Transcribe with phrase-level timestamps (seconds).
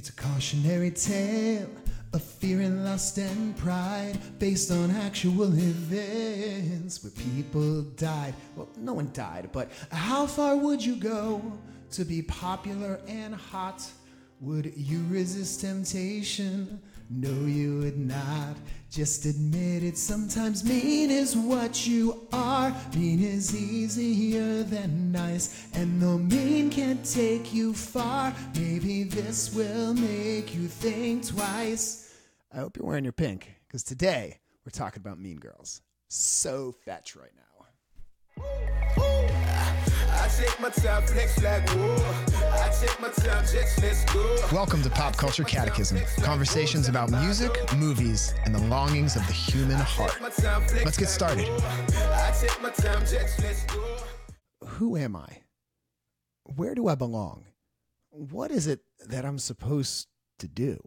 [0.00, 1.68] It's a cautionary tale
[2.14, 8.32] of fear and lust and pride based on actual events where people died.
[8.56, 11.42] Well, no one died, but how far would you go
[11.90, 13.86] to be popular and hot?
[14.40, 16.80] Would you resist temptation?
[17.12, 18.56] No, you would not.
[18.88, 19.98] Just admit it.
[19.98, 22.72] Sometimes mean is what you are.
[22.94, 25.68] Mean is easier than nice.
[25.74, 32.16] And though mean can't take you far, maybe this will make you think twice.
[32.52, 35.82] I hope you're wearing your pink, because today we're talking about Mean Girls.
[36.08, 38.79] So fetch right now.
[40.36, 41.96] Take my time, flex like wool.
[42.52, 44.36] I take my time, just let's go.
[44.52, 49.76] Welcome to Pop Culture Catechism, conversations about music, movies, and the longings of the human
[49.76, 50.16] heart.
[50.20, 51.48] My time, flex Let's get started.
[51.48, 53.96] I take my time, just let's go.
[54.64, 55.38] Who am I?
[56.44, 57.44] Where do I belong?
[58.10, 60.78] What is it that I'm supposed to do?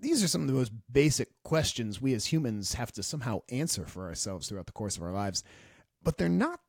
[0.00, 3.84] These are some of the most basic questions we as humans have to somehow answer
[3.86, 5.44] for ourselves throughout the course of our lives,
[6.02, 6.60] but they're not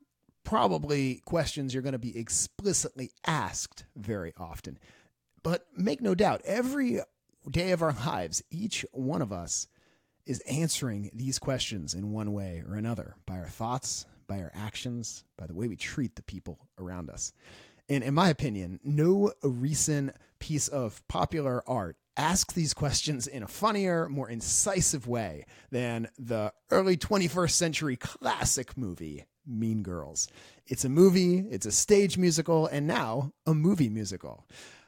[0.46, 4.80] probably questions you're going to be explicitly asked very often.
[5.44, 7.02] But make no doubt, every
[7.50, 9.68] day of our lives, each one of us
[10.26, 15.24] is answering these questions in one way or another by our thoughts, by our actions,
[15.38, 17.32] by the way we treat the people around us.
[17.88, 23.48] And in my opinion, no recent piece of popular art asks these questions in a
[23.48, 30.28] funnier, more incisive way than the early 21st century classic movie, Mean Girls.
[30.68, 34.46] It's a movie, it's a stage musical, and now a movie musical.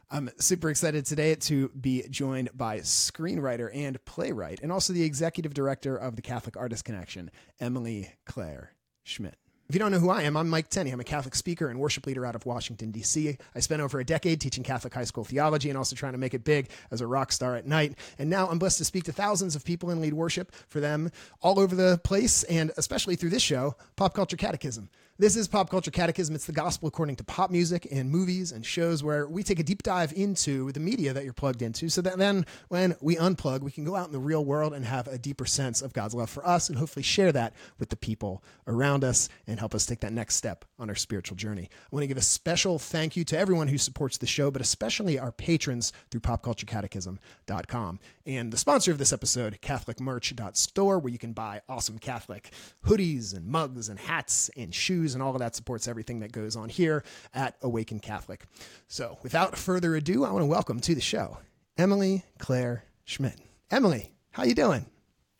[0.10, 5.54] I'm super excited today to be joined by screenwriter and playwright, and also the executive
[5.54, 8.72] director of the Catholic Artist Connection, Emily Claire
[9.04, 9.38] Schmitt.
[9.70, 10.92] If you don't know who I am, I'm Mike Tenney.
[10.92, 13.38] I'm a Catholic speaker and worship leader out of Washington, D.C.
[13.54, 16.34] I spent over a decade teaching Catholic high school theology and also trying to make
[16.34, 17.98] it big as a rock star at night.
[18.18, 21.12] And now I'm blessed to speak to thousands of people and lead worship for them
[21.42, 24.90] all over the place, and especially through this show, Pop Culture Catechism.
[25.20, 26.36] This is Pop Culture Catechism.
[26.36, 29.64] It's the gospel according to pop music and movies and shows where we take a
[29.64, 33.62] deep dive into the media that you're plugged into so that then when we unplug,
[33.62, 36.14] we can go out in the real world and have a deeper sense of God's
[36.14, 39.88] love for us and hopefully share that with the people around us and help us
[39.88, 41.68] take that next step on our spiritual journey.
[41.72, 44.62] I want to give a special thank you to everyone who supports the show, but
[44.62, 48.00] especially our patrons through popculturecatechism.com.
[48.28, 52.52] And the sponsor of this episode, CatholicMerch.store, where you can buy awesome Catholic
[52.86, 56.56] hoodies and mugs and hats and shoes, and all of that supports everything that goes
[56.56, 57.04] on here
[57.34, 58.44] at Awaken Catholic.
[58.88, 61.38] So without further ado, I want to welcome to the show
[61.78, 63.40] Emily Claire Schmitt.
[63.70, 64.86] Emily, how you doing?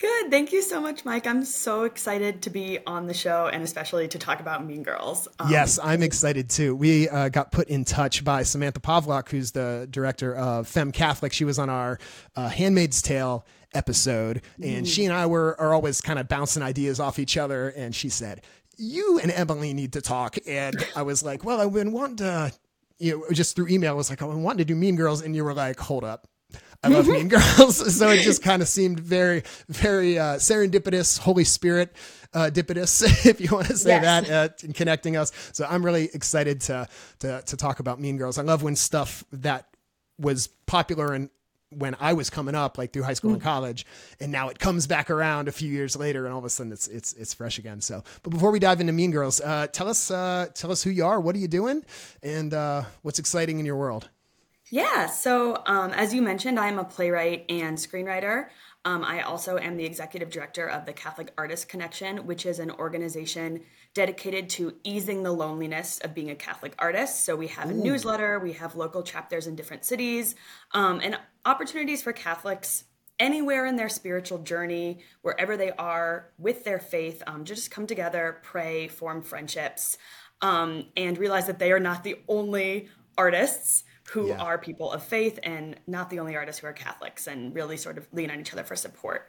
[0.00, 0.30] Good.
[0.30, 1.26] Thank you so much, Mike.
[1.26, 5.26] I'm so excited to be on the show and especially to talk about Mean Girls.
[5.40, 6.76] Um, Yes, I'm excited too.
[6.76, 11.32] We uh, got put in touch by Samantha Povlock, who's the director of FemCatholic.
[11.32, 11.98] She was on our
[12.36, 17.00] uh, Handmaid's Tale episode, and she and I were are always kind of bouncing ideas
[17.00, 17.70] off each other.
[17.70, 18.42] And she said,
[18.78, 22.52] "You and Emily need to talk." And I was like, "Well, I've been wanting to."
[23.00, 25.36] You know, just through email, I was like, "I wanted to do Mean Girls," and
[25.36, 26.26] you were like, "Hold up."
[26.82, 31.44] I love Mean Girls, so it just kind of seemed very, very uh, serendipitous, Holy
[31.44, 31.94] Spirit
[32.34, 34.28] uh, dipitous, if you want to say Yes.
[34.28, 35.32] that, uh, in connecting us.
[35.52, 36.88] So I'm really excited to
[37.20, 38.38] to to talk about Mean Girls.
[38.38, 39.66] I love when stuff that
[40.18, 41.30] was popular and
[41.70, 43.84] when I was coming up, like through high school and college,
[44.20, 46.72] and now it comes back around a few years later, and all of a sudden
[46.72, 47.80] it's it's it's fresh again.
[47.80, 50.90] So, but before we dive into Mean Girls, uh, tell us uh, tell us who
[50.90, 51.84] you are, what are you doing,
[52.22, 54.08] and uh, what's exciting in your world.
[54.70, 55.06] Yeah.
[55.06, 58.48] So, um, as you mentioned, I'm a playwright and screenwriter.
[58.84, 62.70] Um, I also am the executive director of the Catholic Artist Connection, which is an
[62.70, 63.60] organization
[63.92, 67.24] dedicated to easing the loneliness of being a Catholic artist.
[67.24, 70.34] So, we have a newsletter, we have local chapters in different cities,
[70.72, 72.84] um, and opportunities for Catholics
[73.18, 77.86] anywhere in their spiritual journey, wherever they are with their faith, um, to just come
[77.86, 79.98] together, pray, form friendships,
[80.40, 84.38] um, and realize that they are not the only artists who Yeah.
[84.38, 87.98] are people of faith and not the only artists who are Catholics and really sort
[87.98, 89.28] of lean on each other for support.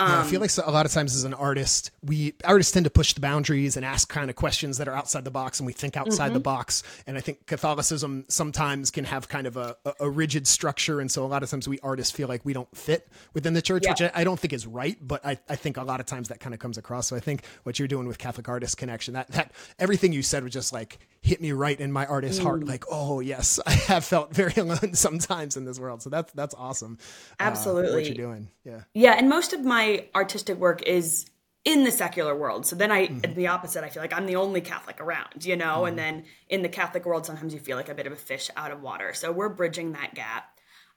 [0.00, 2.84] Yeah, I um, feel like a lot of times as an artist, we artists tend
[2.84, 5.66] to push the boundaries and ask kind of questions that are outside the box, and
[5.66, 6.42] we think outside the mm-hmm.
[6.42, 6.82] box.
[7.06, 11.24] And I think Catholicism sometimes can have kind of a, a, rigid structure, and so
[11.24, 13.90] a lot of times we artists feel like we don't fit within the church, Yeah.
[13.90, 14.96] which I, I don't think is right.
[15.00, 17.06] But I, I think a lot of times that kind of comes across.
[17.06, 20.44] So I think what you're doing with Catholic Artist Connection, that that everything you said
[20.44, 22.62] was just like hit me right in my artist heart.
[22.62, 22.68] Mm.
[22.68, 26.02] Like, oh yes, I have felt very alone sometimes in this world.
[26.02, 26.98] So that's that's awesome.
[27.38, 28.80] uh, what you're doing, yeah.
[28.94, 31.26] Yeah, and most of my artistic work is
[31.64, 32.64] in the secular world.
[32.66, 35.84] So then I, the opposite, I feel like I'm the only Catholic around, you know?
[35.84, 38.50] And then in the Catholic world, sometimes you feel like a bit of a fish
[38.56, 39.12] out of water.
[39.12, 40.44] So we're bridging that gap.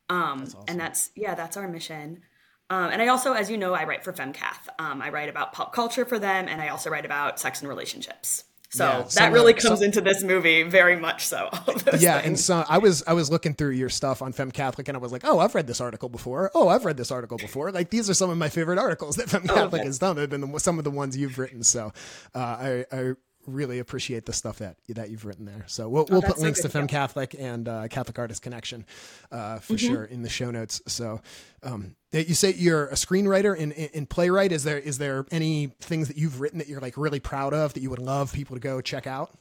[0.10, 2.22] Um, And that's yeah, that's our mission.
[2.70, 4.68] Um, and I also, as you know, I write for FemCath.
[4.80, 7.70] Um, I write about pop culture for them, and I also write about sex and
[7.70, 8.46] relationships.
[8.74, 11.50] So Yeah, that really comes some- into this movie very much so.
[11.54, 14.34] all of those yeah, and so I was I was looking through your stuff on
[14.34, 16.50] Fem Catholic, and I was like, oh, I've read this article before.
[16.56, 17.72] Oh, I've read this article before.
[17.72, 19.86] Like these are some of my favorite articles that Fem Catholic okay.
[19.86, 20.16] has done.
[20.16, 21.64] They've been the, some of the ones you've written.
[21.64, 21.94] So
[22.34, 23.14] uh, I I
[23.46, 25.64] really appreciate the stuff that that you've written there.
[25.68, 26.88] So we'll we'll Oh, put so links to Fem.
[26.88, 28.86] Catholic and uh, Catholic Artist Connection
[29.32, 29.94] uh, for Mm-hmm.
[29.94, 30.82] sure in the show notes.
[30.88, 31.22] So.
[31.62, 34.52] Um, you say you're a screenwriter and, and playwright.
[34.52, 37.74] Is there is there any things that you've written that you're like really proud of
[37.74, 39.32] that you would love people to go check out?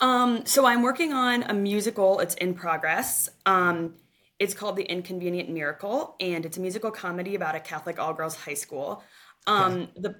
[0.00, 2.20] Um, so I'm working on a musical.
[2.20, 3.28] It's in progress.
[3.46, 3.94] Um,
[4.38, 8.34] it's called The Inconvenient Miracle, and it's a musical comedy about a Catholic all girls
[8.36, 9.02] high school.
[9.46, 10.16] Um, The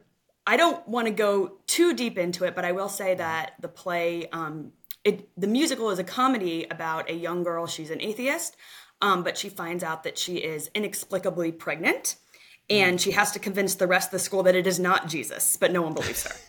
[0.47, 3.67] I don't want to go too deep into it, but I will say that the
[3.69, 4.71] play, um,
[5.03, 7.67] it, the musical is a comedy about a young girl.
[7.67, 8.57] She's an atheist,
[9.03, 12.15] um, but she finds out that she is inexplicably pregnant,
[12.71, 15.57] and she has to convince the rest of the school that it is not Jesus,
[15.57, 16.35] but no one believes her.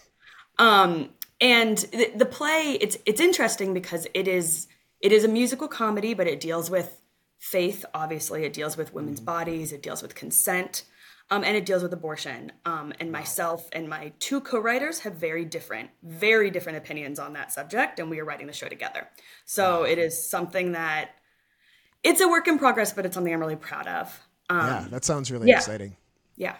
[0.57, 1.09] Um,
[1.41, 4.67] and the, the play, it's it's interesting because it is
[5.01, 7.01] it is a musical comedy, but it deals with
[7.39, 7.83] faith.
[7.93, 9.73] Obviously, it deals with women's bodies.
[9.73, 10.83] It deals with consent,
[11.31, 12.51] um, and it deals with abortion.
[12.65, 17.51] Um, and myself and my two co-writers have very different, very different opinions on that
[17.51, 19.07] subject, and we are writing the show together.
[19.45, 21.11] So it is something that
[22.03, 24.19] it's a work in progress, but it's something I'm really proud of.
[24.49, 25.57] Um, yeah, that sounds really yeah.
[25.57, 25.97] exciting.
[26.37, 26.55] yeah.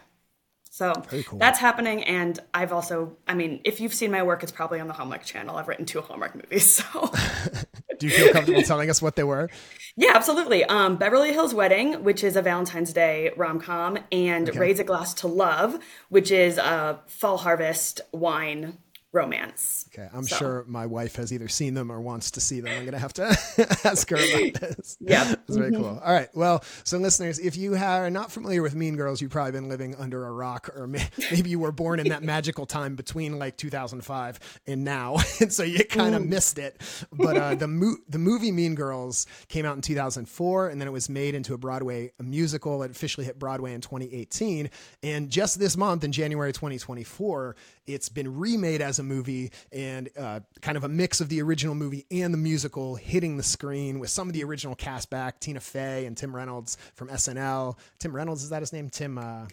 [0.76, 0.92] So
[1.26, 1.40] cool.
[1.40, 2.04] that's happening.
[2.04, 5.24] And I've also, I mean, if you've seen my work, it's probably on the Hallmark
[5.24, 5.56] channel.
[5.56, 6.84] I've written two Hallmark movies.
[6.84, 7.14] So
[8.00, 9.50] Do you feel comfortable telling us what they were?
[9.96, 10.66] yeah, absolutely.
[10.66, 15.14] Um, Beverly Hills Wedding, which is a Valentine's Day rom com, and Raise a Glass
[15.14, 15.80] to Love,
[16.10, 18.78] which is a fall harvest wine
[19.14, 19.85] romance.
[19.98, 22.74] Okay, I'm So- sure my wife has either seen them or wants to see them.
[22.78, 23.24] I'm gonna have to
[23.86, 24.98] ask her about this.
[25.00, 25.36] Yeah.
[25.48, 26.02] it's very cool.
[26.04, 29.54] All right, well, so listeners, if you are not familiar with Mean Girls, you've probably
[29.54, 30.88] been living under a rock, or
[31.32, 35.64] maybe you were born in that magical time between like 2005 and now, and so
[35.64, 36.82] you kind of missed it.
[37.14, 40.92] But uh, the mo- the movie Mean Girls came out in 2004, and then it
[40.92, 42.84] was made into a Broadway musical.
[42.84, 44.70] It officially hit Broadway in 2018,
[45.04, 47.56] and just this month in January 2024,
[47.88, 49.85] it's been remade as a movie and
[50.18, 54.00] uh, kind of a mix of the original movie and the musical hitting the screen
[54.00, 57.78] with some of the original cast back Tina Fey and Tim Reynolds from SNL.
[58.00, 58.90] Tim Reynolds, is that his name?
[58.90, 59.46] Tim, uh,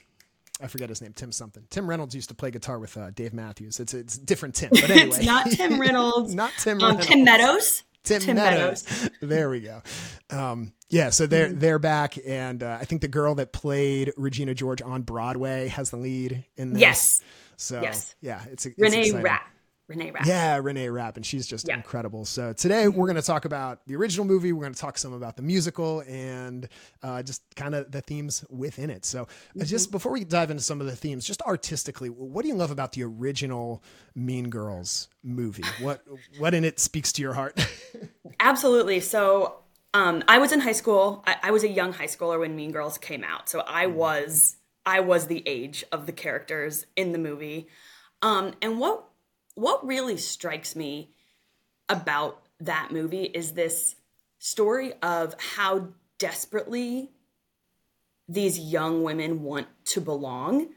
[0.61, 1.64] I forget his name, Tim something.
[1.70, 3.81] Tim Reynolds used to play guitar with uh, Dave Matthews.
[3.81, 5.17] It's it's different Tim, but anyway.
[5.17, 6.34] It's not Tim Reynolds.
[6.43, 7.82] Not Tim um, Tim Meadows.
[8.05, 8.84] Tim, Tim Meadows.
[9.23, 9.81] there we go.
[10.31, 14.55] Um, yeah, so they're they're back, and uh, I think the girl that played Regina
[14.55, 16.81] George on Broadway has the lead in this.
[16.81, 17.20] Yes.
[17.56, 18.14] So Yes.
[18.20, 19.23] yeah, it's, it's Renee exciting.
[19.23, 19.49] Rapp.
[19.88, 20.25] Renee Rapp.
[20.26, 21.76] Yeah, Renee Rapp, and she's just Yeah.
[21.76, 22.25] incredible.
[22.25, 24.52] So today we're going to talk about the original movie.
[24.52, 26.69] We're going to talk some about the musical and
[27.02, 29.05] uh, just kind of the themes within it.
[29.05, 29.23] So
[29.61, 29.93] uh, just Mm-hmm.
[29.93, 32.93] before we dive into some of the themes, just artistically, what do you love about
[32.93, 33.82] the original
[34.14, 35.64] Mean Girls movie?
[35.81, 36.02] What
[36.38, 37.58] what in it speaks to your heart?
[38.40, 39.00] Absolutely.
[39.00, 39.56] So
[39.94, 41.23] um, I was in high school.
[41.26, 43.49] I, I was a young high schooler when Mean Girls came out.
[43.49, 44.56] So I was
[44.87, 47.69] I was the age of the characters in the movie.
[48.23, 49.08] Um, and what
[49.55, 51.11] what really strikes me
[51.89, 53.97] about that movie is this
[54.39, 55.89] story of how
[56.19, 57.11] desperately
[58.29, 60.69] these young women want to belong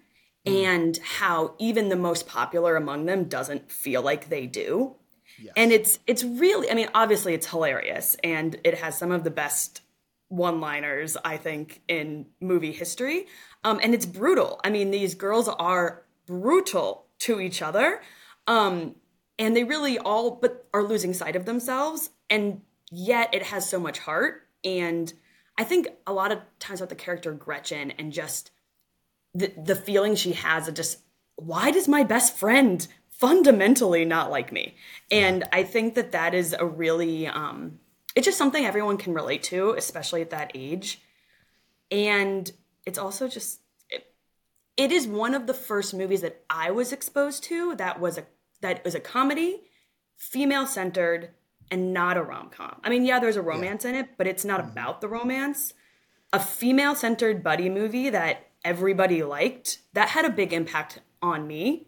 [0.45, 4.95] and how even the most popular among them doesn't feel like they do.
[5.57, 9.31] And it's it's really i mean obviously it's hilarious and it has some of the
[9.31, 9.81] best
[10.27, 13.27] one liners i think in movie history.
[13.63, 14.59] Um, and it's brutal.
[14.63, 18.01] I mean these girls are brutal to each other
[18.47, 18.95] um,
[19.37, 22.61] and they really all but are losing sight of themselves and
[22.91, 24.47] yet it has so much heart.
[24.63, 25.11] And
[25.57, 28.51] i think a lot of times about the character gretchen and just
[29.33, 30.99] the, the feeling she has of just
[31.35, 34.75] why does my best friend fundamentally not like me?
[35.11, 37.79] And i think that that is a really um
[38.15, 41.01] it's just something everyone can relate to especially at that age.
[41.91, 42.51] And
[42.85, 43.59] it's also just
[43.89, 44.13] it,
[44.77, 48.25] it is one of the first movies that i was exposed to that was a
[48.61, 49.61] that was a comedy
[50.17, 51.29] female centered
[51.71, 54.59] and not a rom-com i mean yeah there's a romance in it but it's not
[54.59, 55.73] about the romance
[56.33, 61.87] a female centered buddy movie that everybody liked that had a big impact on me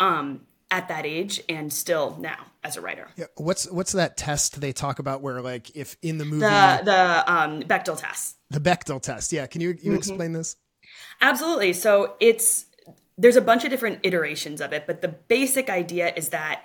[0.00, 4.60] um at that age and still now as a writer Yeah, what's what's that test
[4.60, 8.60] they talk about where like if in the movie the the um bechdel test the
[8.60, 9.30] Bechdel test?
[9.30, 9.86] Yeah, can you Mm-hmm.
[9.86, 10.56] you explain this?
[11.20, 11.74] Absolutely.
[11.74, 12.64] So it's
[13.18, 16.62] there's a bunch of different iterations of it, but the basic idea is that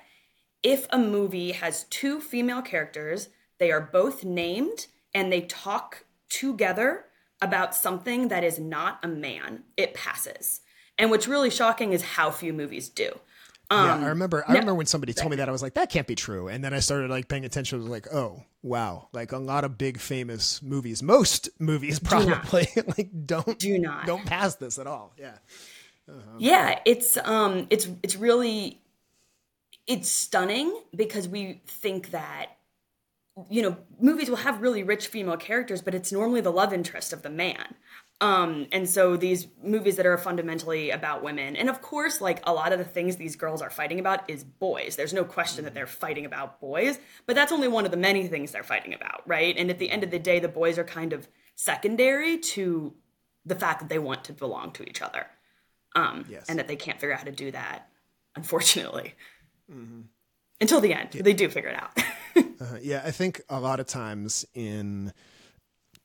[0.62, 3.27] if a movie has two female characters,
[3.60, 7.05] they are both named and they talk together
[7.41, 10.62] about something that is not a man, it passes.
[10.98, 13.19] And what's really shocking is how few movies do.
[13.72, 14.43] yeah, Um, I remember.
[14.48, 16.48] I no- remember when somebody told me that I was like, "That can't be true."
[16.48, 17.79] And then I started like paying attention.
[17.79, 22.67] I was like, "Oh, wow!" Like a lot of big famous movies, most movies probably
[22.98, 24.05] like don't Do not.
[24.05, 25.13] don't pass this at all.
[25.17, 25.38] Yeah,
[26.38, 28.81] Yeah, it's um it's it's really
[29.88, 32.51] it's stunning because we think that
[33.50, 37.13] you know, movies will have really rich female characters, but it's normally the love interest
[37.13, 37.75] of the man.
[38.22, 42.53] Um, and so these movies that are fundamentally about women, and of course, like a
[42.53, 44.95] lot of the things these girls are fighting about is boys.
[44.95, 48.27] There's no question that they're fighting about boys, but that's only one of the many
[48.27, 49.57] things they're fighting about, right?
[49.57, 52.93] And at the end of the day, the boys are kind of secondary to
[53.45, 55.25] the fact that they want to belong to each other
[55.95, 56.45] um, Yes.
[56.50, 57.88] and that they can't figure out how to do that,
[58.35, 59.13] unfortunately.
[60.62, 61.97] Until the end, they do figure it out.
[62.62, 63.01] Uh, yeah.
[63.03, 65.12] I think a lot of times in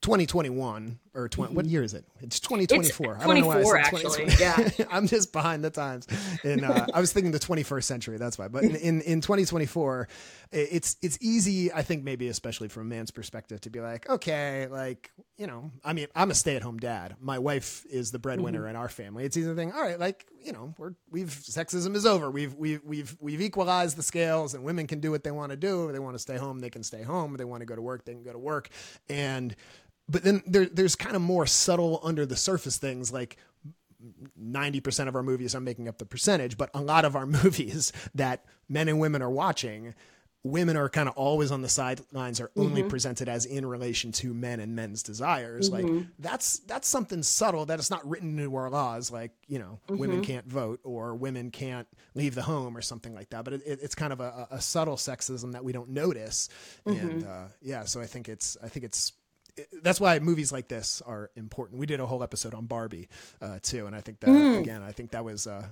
[0.03, 2.05] 2021 or 20, what year is it?
[2.21, 3.19] It's 2024.
[3.21, 4.27] I don't know why I 24 said actually.
[4.27, 4.75] 2020.
[4.79, 4.87] Yeah.
[4.91, 6.07] I'm just behind the times.
[6.45, 8.19] And uh, I was thinking the 21st century.
[8.19, 8.49] That's why.
[8.49, 10.09] But in, in, in 2024,
[10.51, 11.73] it's it's easy.
[11.73, 15.71] I think maybe especially from a man's perspective to be like, okay, like you know,
[15.85, 17.17] I mean, I'm a stay at home dad.
[17.21, 19.25] My wife is the breadwinner in our family.
[19.25, 22.31] It's easy to think, all right, like you know, we're we've sexism is over.
[22.31, 25.57] We've we've we've we've equalized the scales, and women can do what they want to
[25.57, 25.89] do.
[25.89, 27.33] If they want to stay home, they can stay home.
[27.33, 28.71] If they want to go to work, they can go to work.
[29.09, 29.55] And
[30.09, 33.37] but then there, there's kind of more subtle under the surface things like
[34.41, 37.93] 90% of our movies are making up the percentage, but a lot of our movies
[38.15, 39.95] that men and women are watching,
[40.45, 42.91] women are kind of always on the sidelines are only mm-hmm.
[42.91, 45.69] presented as in relation to men and men's desires.
[45.69, 46.11] Like mm-hmm.
[46.19, 49.11] that's that's something subtle that is not written into our laws.
[49.11, 50.23] Like you know, women mm-hmm.
[50.23, 53.45] can't vote or women can't leave the home or something like that.
[53.45, 56.49] But it, it, it's kind of a, a subtle sexism that we don't notice.
[56.87, 59.13] And uh, yeah, so I think it's I think it's
[59.83, 61.79] that's why movies like this are important.
[61.79, 63.09] We did a whole episode on Barbie
[63.41, 65.67] uh, too, and I think that again, I think that was uh,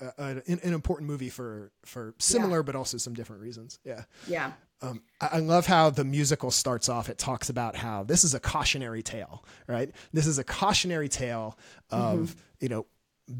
[0.00, 3.78] a, a, an, an important movie for for similar but also some different reasons.
[3.84, 4.04] Yeah.
[4.26, 4.52] yeah.
[4.80, 7.08] Um, I, I love how the musical starts off.
[7.08, 9.90] It talks about how this is a cautionary tale, right?
[10.12, 11.58] This is a cautionary tale
[11.90, 12.86] of you know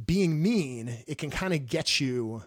[0.07, 0.97] being mean.
[1.07, 2.43] It can kind of get you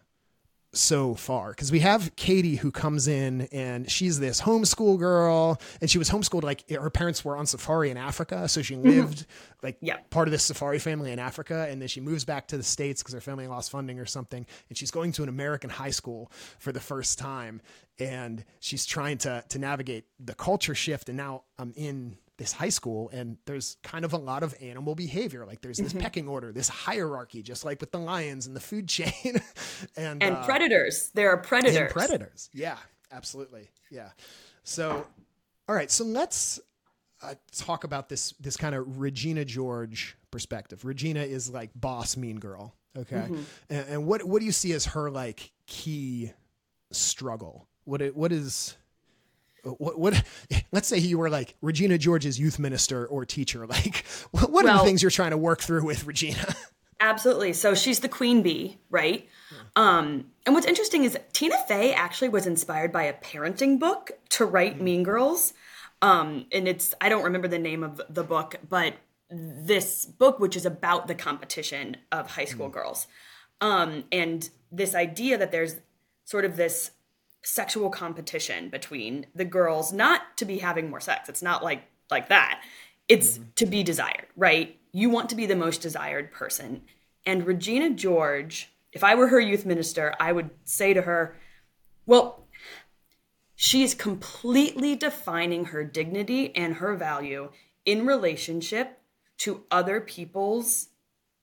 [0.76, 5.90] so far because we have Cady who comes in and she's this homeschool girl and
[5.90, 8.90] she was homeschooled like her parents were on safari in Africa so she mm-hmm.
[8.90, 9.26] lived
[9.64, 9.98] like Yeah.
[10.10, 13.02] part of this safari family in Africa and then she moves back to the states
[13.02, 16.32] because her family lost funding or something and she's going to an American high school
[16.60, 17.62] for the first time
[18.00, 22.70] and she's trying to to navigate the culture shift and now I'm in this high
[22.70, 26.52] school and there's kind of a lot of animal behavior like there's this pecking order
[26.52, 29.14] this hierarchy just like with the lions and the food chain
[29.98, 31.12] and And uh, predators.
[31.14, 31.92] There are predators.
[31.92, 32.50] predators.
[32.54, 32.78] Yeah,
[33.12, 33.70] absolutely.
[33.90, 34.10] Yeah.
[34.64, 35.06] So,
[35.68, 35.92] all right.
[35.92, 36.60] So let's
[37.22, 40.86] uh, talk about this this kind of Regina George perspective.
[40.86, 42.76] Regina is like boss, mean girl.
[42.98, 43.28] Okay.
[43.70, 46.32] And, and what what do you see as her like key
[46.92, 47.68] struggle?
[47.84, 48.76] What it, what is
[49.66, 50.24] what, what
[50.72, 54.78] let's say you were like Regina George's youth minister or teacher like what, what are
[54.78, 56.56] the things you're trying to work through with Regina
[57.00, 57.54] Absolutely.
[57.54, 59.28] So she's the queen bee, right?
[59.76, 64.46] Um, and what's interesting is Tina Fey actually was inspired by a parenting book to
[64.46, 65.54] write Mean Girls.
[66.02, 68.96] Um, and it's, I don't remember the name of the book, but
[69.30, 73.08] this book, which is about the competition of high school girls.
[73.60, 75.76] Um, and this idea that there's
[76.24, 76.92] sort of this
[77.46, 81.30] sexual competition between the girls, not to be having more sex.
[81.30, 82.62] It's not like like that.
[83.08, 83.50] It's mm-hmm.
[83.56, 84.78] to be desired, right?
[84.92, 86.82] You want to be the most desired person.
[87.26, 91.36] And Regina George, if I were her youth minister, I would say to her,
[92.06, 92.48] well,
[93.56, 97.52] she is completely defining her dignity and her value
[97.86, 99.00] in relationship
[99.38, 100.90] to other people's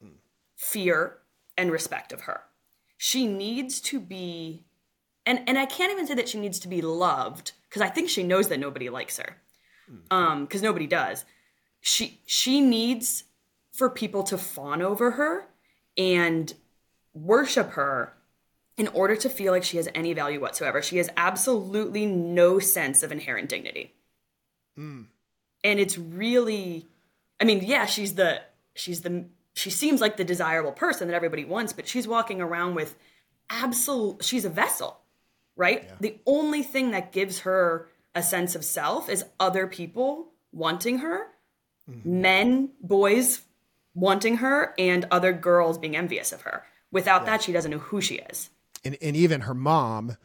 [0.05, 0.11] mm.
[0.57, 1.19] fear
[1.57, 2.43] and respect of her.
[2.97, 4.65] She needs to be
[5.27, 8.09] and and I can't even say that she needs to be loved because I think
[8.09, 9.37] she knows that nobody likes her.
[10.11, 11.25] Um cuz nobody does.
[11.81, 13.25] She she needs
[13.73, 15.49] for people to fawn over her
[15.97, 16.55] and
[17.15, 18.15] worship her
[18.77, 20.81] in order to feel like she has any value whatsoever.
[20.83, 23.95] She has absolutely no sense of inherent dignity.
[25.65, 26.89] And it's really
[27.41, 28.41] I mean, yeah, she's the
[28.75, 32.75] she's the she seems like the desirable person that everybody wants, but she's walking around
[32.75, 32.97] with
[33.51, 35.01] absolute she's a vessel,
[35.57, 35.89] right?
[36.01, 41.29] The only thing that gives her a sense of self is other people wanting her,
[41.91, 42.21] mm-hmm.
[42.21, 43.43] men, boys
[43.95, 46.65] wanting her, and other girls being envious of her.
[46.91, 48.51] Without that, she doesn't know who she is.
[48.85, 50.17] and, and even her mom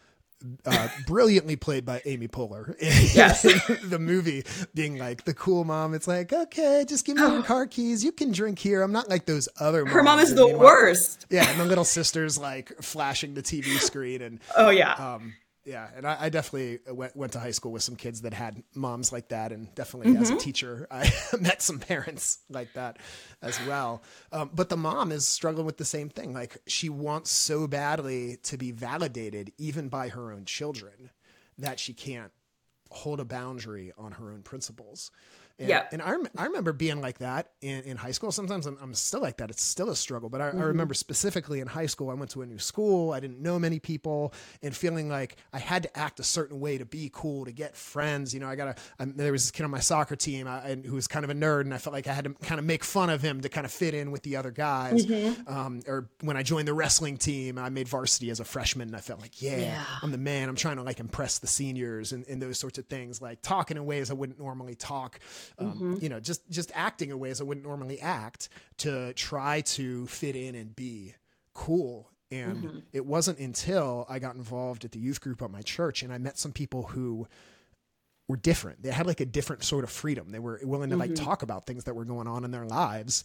[0.65, 3.43] uh, brilliantly played by Amy Poehler Yes.
[3.45, 5.93] in the movie, being like the cool mom.
[5.93, 8.03] It's like, okay, just give me your car keys.
[8.03, 8.81] You can drink here.
[8.81, 9.83] I'm not like those other.
[9.83, 9.93] Moms.
[9.93, 11.25] Her mom is the worst.
[11.29, 14.93] Yeah, and the little sister's like flashing the TV screen and Oh yeah.
[14.93, 15.33] um,
[15.67, 18.63] yeah, and I, I definitely went, went to high school with some kids that had
[18.73, 22.99] moms like that, and definitely as a teacher, I met some parents like that
[23.41, 24.01] as well.
[24.31, 26.33] Um, but the mom is struggling with the same thing.
[26.33, 31.09] Like she wants so badly to be validated, even by her own children,
[31.57, 32.31] that she can't
[32.89, 35.11] hold a boundary on her own principles.
[35.59, 35.85] And, Yeah.
[35.91, 38.31] and I, rem- I remember being like that in, in high school.
[38.31, 39.49] Sometimes I'm, I'm still like that.
[39.49, 40.29] It's still a struggle.
[40.29, 43.11] But I, I remember specifically in high school, I went to a new school.
[43.11, 46.77] I didn't know many people and feeling like I had to act a certain way
[46.77, 48.33] to be cool, to get friends.
[48.33, 50.85] You know, I got to, there was this kid on my soccer team I, and
[50.85, 51.61] who was kind of a nerd.
[51.61, 53.65] And I felt like I had to kind of make fun of him to kind
[53.65, 55.05] of fit in with the other guys.
[55.47, 58.89] Um, or when I joined the wrestling team, I made varsity as a freshman.
[58.89, 59.83] And I felt like, yeah, Yeah.
[60.03, 60.49] I'm the man.
[60.49, 63.77] I'm trying to like impress the seniors and, and those sorts of things, like talking
[63.77, 65.19] in ways I wouldn't normally talk,
[65.59, 65.95] um, mm-hmm.
[66.01, 70.35] you know, just just acting in ways I wouldn't normally act to try to fit
[70.35, 71.15] in and be
[71.53, 72.11] cool.
[72.29, 72.79] And mm-hmm.
[72.91, 76.17] it wasn't until I got involved at the youth group at my church and I
[76.17, 77.27] met some people who
[78.27, 78.83] were different.
[78.83, 80.29] They had like a different sort of freedom.
[80.29, 81.23] They were willing to like mm-hmm.
[81.23, 83.23] talk about things that were going on in their lives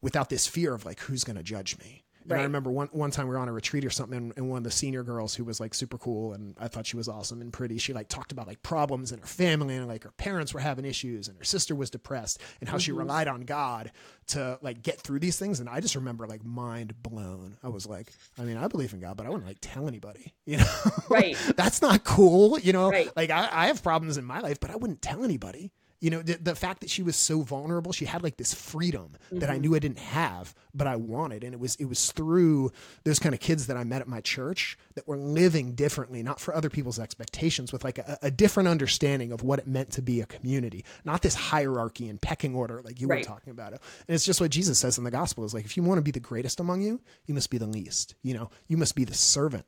[0.00, 2.04] without this fear of like who's going to judge me.
[2.34, 4.50] And I remember one one time we were on a retreat or something, and, and
[4.50, 7.08] one of the senior girls who was like super cool, and I thought she was
[7.08, 7.78] awesome and pretty.
[7.78, 10.84] She like talked about like problems in her family, and like her parents were having
[10.84, 13.00] issues, and her sister was depressed, and how she mm-hmm.
[13.00, 13.92] relied on God
[14.28, 15.60] to like get through these things.
[15.60, 17.56] And I just remember like mind blown.
[17.62, 20.34] I was like, I mean, I believe in God, but I wouldn't like tell anybody,
[20.46, 20.74] you know?
[21.08, 21.36] Right.
[21.56, 22.90] That's not cool, you know?
[22.90, 23.10] Right.
[23.16, 25.72] Like I, I have problems in my life, but I wouldn't tell anybody.
[26.00, 29.16] You know, the, the fact that she was so vulnerable, she had like this freedom
[29.32, 29.62] that I mm-hmm.
[29.62, 31.42] knew I didn't have, but I wanted.
[31.42, 32.70] And it was it was through
[33.04, 36.38] those kind of kids that I met at my church that were living differently, not
[36.38, 40.02] for other people's expectations, with like a, a different understanding of what it meant to
[40.02, 43.20] be a community, not this hierarchy and pecking order like you Right.
[43.20, 43.80] were talking about it.
[44.06, 46.02] And it's just what Jesus says in the gospel is like, if you want to
[46.02, 48.14] be the greatest among you, you must be the least.
[48.22, 49.64] You know, you must be the servant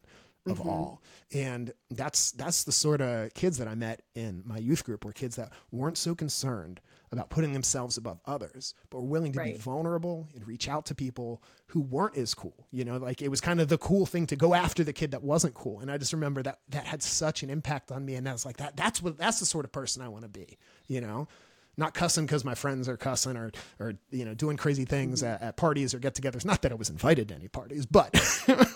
[0.46, 0.68] of mm-hmm.
[0.68, 1.02] all.
[1.32, 5.12] And that's that's the sort of kids that I met in my youth group were
[5.12, 9.54] kids that weren't so concerned about putting themselves above others, but were willing to be
[9.54, 12.66] vulnerable and reach out to people who weren't as cool.
[12.70, 15.12] You know, like it was kind of the cool thing to go after the kid
[15.12, 15.80] that wasn't cool.
[15.80, 18.14] And I just remember that that had such an impact on me.
[18.14, 20.28] And I was like, that that's what that's the sort of person I want to
[20.28, 21.28] be, you know?
[21.76, 25.32] Not cussing because my friends are cussing or, or you know, doing crazy things mm-hmm.
[25.32, 26.44] at, at parties or get-togethers.
[26.44, 28.12] Not that I was invited to any parties, but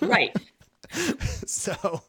[0.01, 0.35] right.
[1.47, 2.03] so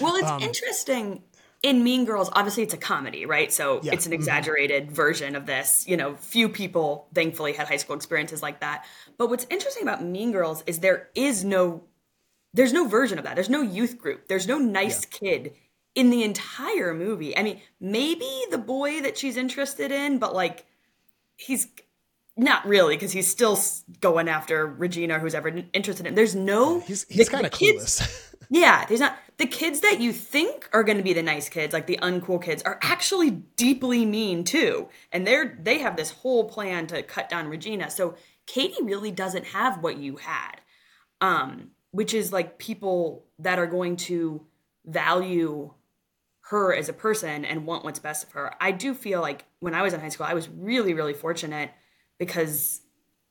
[0.00, 1.22] Well, it's Um, interesting.
[1.62, 3.52] In Mean Girls, obviously it's a comedy, right?
[3.52, 3.92] So Yeah.
[3.94, 5.84] it's an exaggerated version of this.
[5.88, 8.84] You know, few people thankfully had high school experiences like that.
[9.18, 11.84] But what's interesting about Mean Girls is there is no
[12.54, 13.34] there's no version of that.
[13.34, 14.28] There's no youth group.
[14.28, 15.54] There's no nice kid
[15.94, 17.36] in the entire movie.
[17.36, 20.64] I mean, maybe the boy that she's interested in, but like
[21.36, 21.66] he's
[22.36, 23.58] not really because he's still
[24.00, 26.14] going after Regina, who's ever interested in.
[26.14, 28.34] There's no he's he's kind of kids- clueless.
[28.50, 31.72] yeah, there's not the kids that you think are going to be the nice kids,
[31.72, 36.44] like the uncool kids, are actually deeply mean too, and they're they have this whole
[36.44, 37.90] plan to cut down Regina.
[37.90, 40.60] So Cady really doesn't have what you had,
[41.22, 44.44] um, which is like people that are going to
[44.84, 45.72] value
[46.40, 48.54] her as a person and want what's best of her.
[48.60, 51.70] I do feel like when I was in high school, I was really really fortunate
[52.18, 52.80] because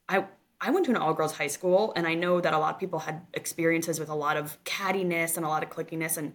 [0.08, 0.26] I
[0.62, 2.80] I went to an all girls high school, and I know that a lot of
[2.80, 6.34] people had experiences with a lot of cattiness and a lot of clickiness, and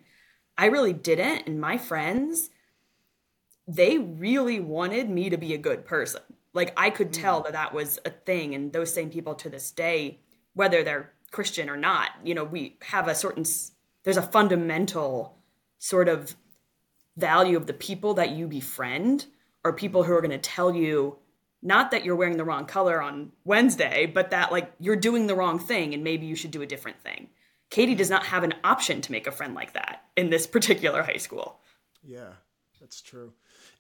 [0.59, 1.47] I really didn't.
[1.47, 2.51] And my friends,
[3.67, 6.23] they really wanted me to be a good person.
[6.53, 7.45] Like I could tell mm.
[7.45, 10.21] that that was a thing, and those same people to this day,
[10.55, 13.45] whether they're Christian or not, you know, we have a certain
[14.05, 15.39] there's a fundamental
[15.79, 16.35] sort of
[17.17, 19.27] value of the people that you befriend
[19.65, 21.19] or people who are going to tell you
[21.63, 25.35] not that you're wearing the wrong color on Wednesday, but that like you're doing the
[25.35, 27.29] wrong thing and maybe you should do a different thing.
[27.69, 31.03] Cady does not have an option to make a friend like that in this particular
[31.03, 31.61] high school.
[32.03, 32.31] Yeah,
[32.81, 33.33] that's true.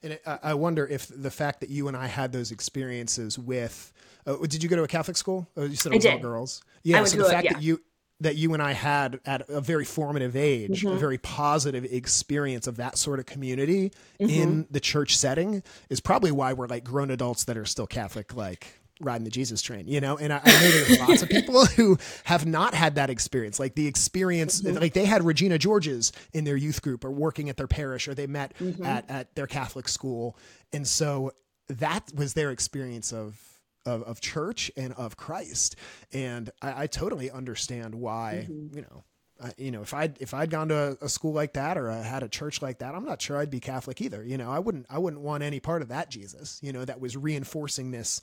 [0.02, 3.38] And it, I I wonder if the fact that you and I had those experiences
[3.38, 3.92] with,
[4.26, 5.48] uh, did you go to a Catholic school?
[5.56, 6.62] Oh, you said it was all girls.
[6.82, 7.02] Yeah.
[7.04, 7.52] so the a- fact yeah.
[7.54, 7.80] that you
[8.20, 10.96] that you and I had at a very formative age, Mm-hmm.
[10.96, 14.30] a very positive experience of that sort of community Mm-hmm.
[14.30, 18.34] in the church setting is probably why we're like grown adults that are still Catholic,
[18.36, 18.66] like
[19.02, 20.18] riding the Jesus train, you know?
[20.18, 23.58] And I, I know there's lots of people who have not had that experience.
[23.58, 24.76] Like the experience, Mm-hmm.
[24.76, 28.14] like they had Regina Georges in their youth group or working at their parish or
[28.14, 28.84] they met Mm-hmm.
[28.84, 30.36] at, at their Catholic school.
[30.74, 31.32] And so
[31.68, 33.40] that was their experience of,
[33.86, 35.76] of, of church and of Christ.
[36.12, 38.76] And I, I totally understand why, Mm-hmm.
[38.76, 39.04] you know,
[39.40, 41.90] Uh, you know, if I'd if I'd gone to a, a school like that or
[41.90, 44.22] I had a church like that, I'm not sure I'd be Catholic either.
[44.22, 46.60] You know, I wouldn't I wouldn't want any part of that Jesus.
[46.62, 48.20] You know, that was reinforcing this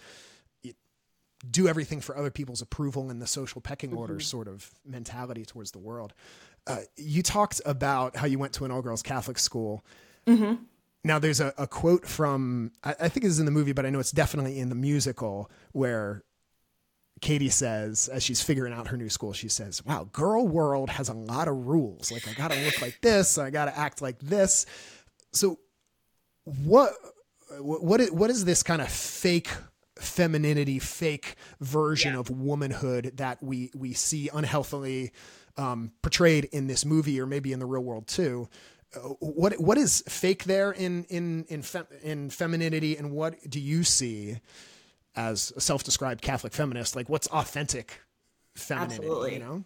[1.51, 4.21] do everything for other people's approval and the social pecking order Mm-hmm.
[4.21, 6.13] sort of mentality towards the world.
[6.65, 9.83] Uh, you talked about how you went to an all girls Catholic school.
[10.25, 10.55] Mm-hmm.
[11.07, 13.89] Now, there's a, a quote from, I, I think it's in the movie, but I
[13.89, 16.23] know it's definitely in the musical where
[17.21, 21.09] Cady says, as she's figuring out her new school, she says, Wow, girl world has
[21.09, 22.11] a lot of rules.
[22.11, 24.65] Like, I got to look like this, I got to act like this.
[25.31, 25.57] So,
[26.43, 26.93] what,
[27.59, 29.49] what, is, what is this kind of fake
[29.99, 32.19] femininity, fake version Yeah.
[32.19, 35.11] of womanhood that we, we see unhealthily
[35.57, 38.47] um, portrayed in this movie or maybe in the real world too?
[39.19, 43.83] What what is fake there in in in fem- in femininity, and what do you
[43.83, 44.37] see
[45.15, 46.95] as a self-described Catholic feminist?
[46.95, 48.01] Like, what's authentic
[48.55, 49.03] femininity?
[49.03, 49.33] Absolutely.
[49.33, 49.63] You know,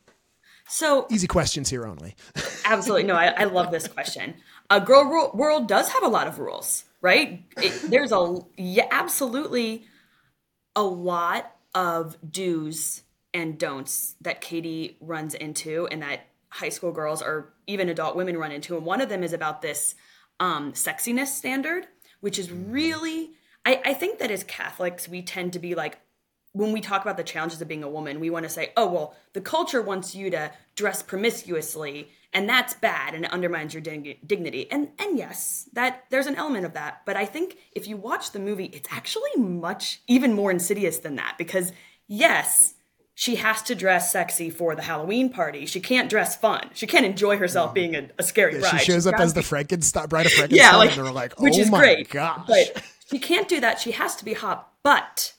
[0.68, 2.16] So easy questions here only.
[2.66, 3.04] Absolutely.
[3.04, 4.36] No, I, I love this question.
[4.70, 7.44] A girl world does have a lot of rules, right?
[7.58, 9.86] It, there's a, yeah, absolutely
[10.76, 13.04] a lot of do's
[13.34, 18.38] and don'ts that Cady runs into and that high school girls or even adult women
[18.38, 18.78] run into.
[18.78, 19.96] And one of them is about this
[20.40, 21.88] um, sexiness standard,
[22.20, 23.32] which is really,
[23.66, 26.00] I, I think that as Catholics, we tend to be like,
[26.54, 28.92] when we talk about the challenges of being a woman, we want to say, oh,
[28.92, 33.82] well, the culture wants you to dress promiscuously and that's bad and it undermines your
[33.82, 34.70] dig- dignity.
[34.72, 38.32] And and yes, that there's an element of that, but I think if you watch
[38.32, 41.72] the movie, it's actually much even more insidious than that because
[42.08, 42.76] yes,
[43.22, 45.68] she has to dress sexy for the Halloween party.
[45.68, 46.72] She can't dress fun.
[46.74, 48.72] She can't enjoy herself being a, a scary bride.
[48.72, 51.36] she shows She's up as the Frankenstein bride of Frankenstein, yeah, like, and they're like,
[51.38, 52.10] "Oh which is my great.
[52.10, 53.80] gosh!" But she can't do that.
[53.80, 55.36] She has to be hot, but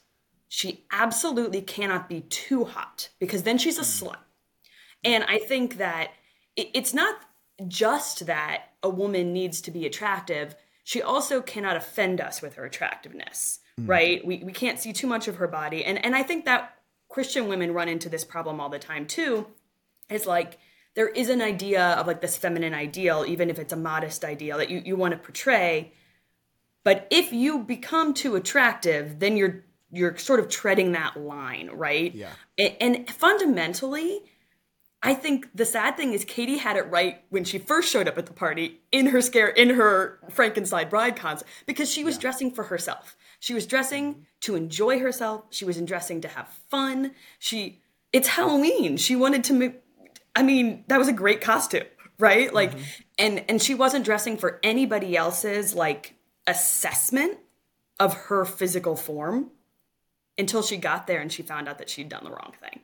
[0.46, 4.10] she absolutely cannot be too hot because then she's a mm.
[4.10, 4.18] slut.
[5.02, 6.12] And I think that
[6.54, 7.16] it, it's not
[7.66, 10.54] just that a woman needs to be attractive.
[10.84, 13.88] She also cannot offend us with her attractiveness, mm.
[13.88, 14.24] right?
[14.24, 15.84] We, we can't see too much of her body.
[15.84, 16.76] And, and I think that
[17.12, 19.46] Christian women run into this problem all the time too.
[20.08, 20.58] It's like
[20.94, 24.56] there is an idea of like this feminine ideal, even if it's a modest ideal
[24.56, 25.92] that you, you want to portray.
[26.84, 32.14] But if you become too attractive, then you're you're sort of treading that line, right?
[32.14, 32.30] Yeah.
[32.58, 34.22] And, and fundamentally,
[35.02, 38.16] I think the sad thing is Cady had it right when she first showed up
[38.16, 42.50] at the party in her scare in her Frankenstein bride concert because she was dressing
[42.50, 43.16] for herself.
[43.42, 44.22] She was dressing mm-hmm.
[44.42, 45.46] to enjoy herself.
[45.50, 47.10] She was dressing to have fun.
[47.40, 47.80] She
[48.12, 48.96] it's Halloween.
[48.96, 49.82] She wanted to make
[50.36, 51.82] I mean, that was a great costume,
[52.20, 52.54] right?
[52.54, 52.82] Like mm-hmm.
[53.18, 56.14] and and she wasn't dressing for anybody else's like
[56.46, 57.36] assessment
[57.98, 59.50] of her physical form
[60.38, 62.80] until she got there and she found out that she'd done the wrong thing.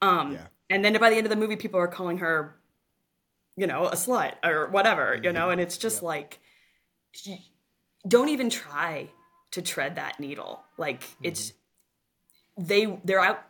[0.00, 0.46] Um, Yeah.
[0.70, 2.56] And then by the end of the movie, people are calling her,
[3.56, 5.34] you know, a slut or whatever, you mm-hmm.
[5.34, 6.38] know, and it's just like,
[8.06, 9.10] don't even try
[9.52, 10.62] to tread that needle.
[10.76, 11.52] Like it's,
[12.56, 13.42] they, they're out,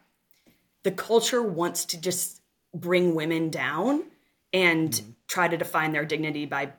[0.82, 2.40] the culture wants to just
[2.74, 4.04] bring women down
[4.52, 6.72] and try to define their dignity by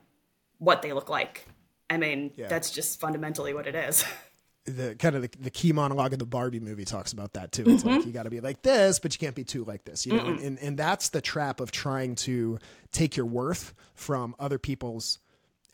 [0.58, 1.46] what they look like.
[1.90, 4.04] I mean, that's just fundamentally what it is.
[4.66, 7.64] the kind of the, the key monologue of the Barbie movie talks about that too.
[7.66, 7.96] It's Mm-hmm.
[7.96, 10.12] like you got to be like this, but you can't be too like this, you
[10.14, 10.26] know.
[10.26, 12.58] And, and and that's the trap of trying to
[12.92, 15.18] take your worth from other people's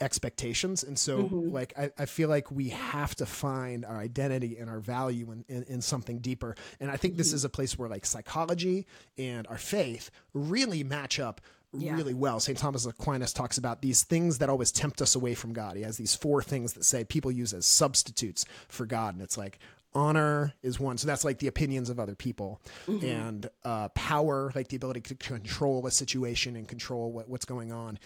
[0.00, 0.82] expectations.
[0.84, 1.50] And so, Mm-hmm.
[1.50, 5.44] like, I, I feel like we have to find our identity and our value in,
[5.48, 6.56] in, in something deeper.
[6.80, 7.36] And I think this Mm-hmm.
[7.36, 8.86] is a place where like psychology
[9.18, 11.40] and our faith really match up
[11.72, 11.94] Yeah.
[11.96, 12.38] really well.
[12.40, 12.58] St.
[12.58, 15.76] Thomas Aquinas talks about these things that always tempt us away from God.
[15.76, 19.14] He has these four things that say people use as substitutes for God.
[19.14, 19.58] And it's like
[19.92, 20.98] honor is one.
[20.98, 25.14] So that's like the opinions of other people and uh, power, like the ability to
[25.14, 27.98] control a situation and control what, what's going on.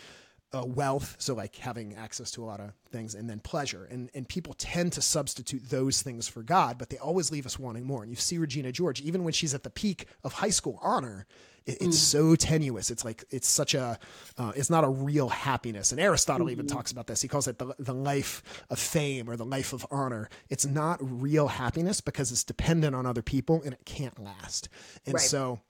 [0.51, 4.09] Uh, wealth, so like having access to a lot of things, and then pleasure, and
[4.15, 7.85] and people tend to substitute those things for God, but they always leave us wanting
[7.85, 8.03] more.
[8.03, 11.27] And you see Regina George, even when she's at the peak of high school honor,
[11.67, 12.91] it, it's so tenuous.
[12.91, 13.99] It's like it's such a,
[14.39, 15.93] uh, it's not a real happiness.
[15.93, 17.21] And Aristotle even talks about this.
[17.21, 20.31] He calls it the the life of fame or the life of honor.
[20.49, 24.71] It's not real happiness because it's dependent on other people and it can't last.
[25.05, 25.23] And Right.
[25.23, 25.61] so,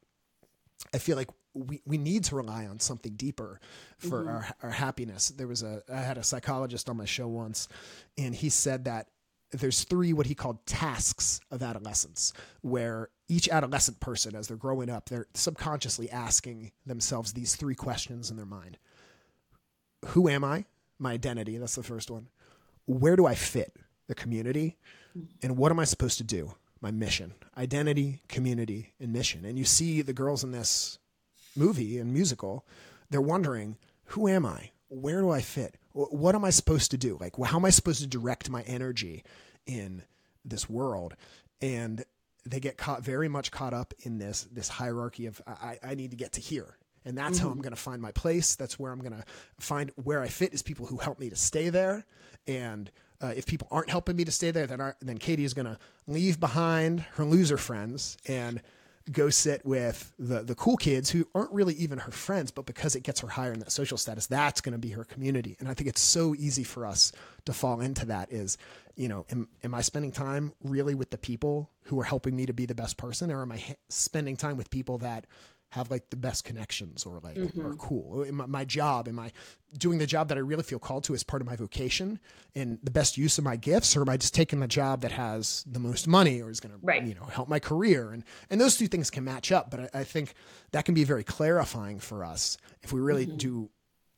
[0.94, 1.30] I feel like
[1.66, 3.60] we, we need to rely on something deeper
[3.98, 4.28] for mm-hmm.
[4.28, 5.28] our, our happiness.
[5.28, 7.68] There was a, I had a psychologist on my show once
[8.16, 9.08] and he said that
[9.50, 14.90] there's three, what he called tasks of adolescence where each adolescent person, as they're growing
[14.90, 18.78] up, they're subconsciously asking themselves these three questions in their mind.
[20.08, 20.64] Who am I?
[20.98, 21.56] My identity.
[21.58, 22.28] That's the first one.
[22.86, 23.76] Where do I fit?
[24.06, 24.76] The community.
[25.16, 25.26] Mm-hmm.
[25.42, 26.54] And what am I supposed to do?
[26.80, 29.44] My mission, identity, community, and mission.
[29.44, 30.98] And you see the girls in this
[31.56, 32.66] movie and musical,
[33.10, 34.70] they're wondering, who am I?
[34.88, 35.76] Where do I fit?
[35.92, 37.18] What am I supposed to do?
[37.20, 39.24] Like, how am I supposed to direct my energy
[39.66, 40.02] in
[40.44, 41.14] this world?
[41.60, 42.04] And
[42.46, 45.94] they get caught very much caught up in this this hierarchy of I, I I
[45.94, 46.78] need to get to here.
[47.04, 48.54] And that's how I'm going to find my place.
[48.54, 49.24] That's where I'm going to
[49.58, 52.04] find where I fit is people who help me to stay there.
[52.46, 52.90] And
[53.22, 55.66] uh, if people aren't helping me to stay there, then, our, then Cady is going
[55.66, 58.60] to leave behind her loser friends and
[59.12, 62.96] go sit with the the cool kids who aren't really even her friends, but because
[62.96, 65.56] it gets her higher in that social status, that's going to be her community.
[65.60, 67.12] And I think it's so easy for us
[67.44, 68.32] to fall into that.
[68.32, 68.58] Is
[68.96, 72.46] you know, am, am I spending time really with the people who are helping me
[72.46, 75.26] to be the best person, or am I spending time with people that
[75.70, 77.66] have like the best connections or like mm-hmm.
[77.66, 78.24] are cool.
[78.32, 79.32] My, my job, am I
[79.76, 82.18] doing the job that I really feel called to as part of my vocation
[82.54, 85.12] and the best use of my gifts, or am I just taking the job that
[85.12, 87.02] has the most money or is going Right.
[87.02, 88.12] to you know help my career?
[88.12, 90.34] And and those two things can match up, but I, I think
[90.72, 93.36] that can be very clarifying for us if we really mm-hmm.
[93.36, 93.70] do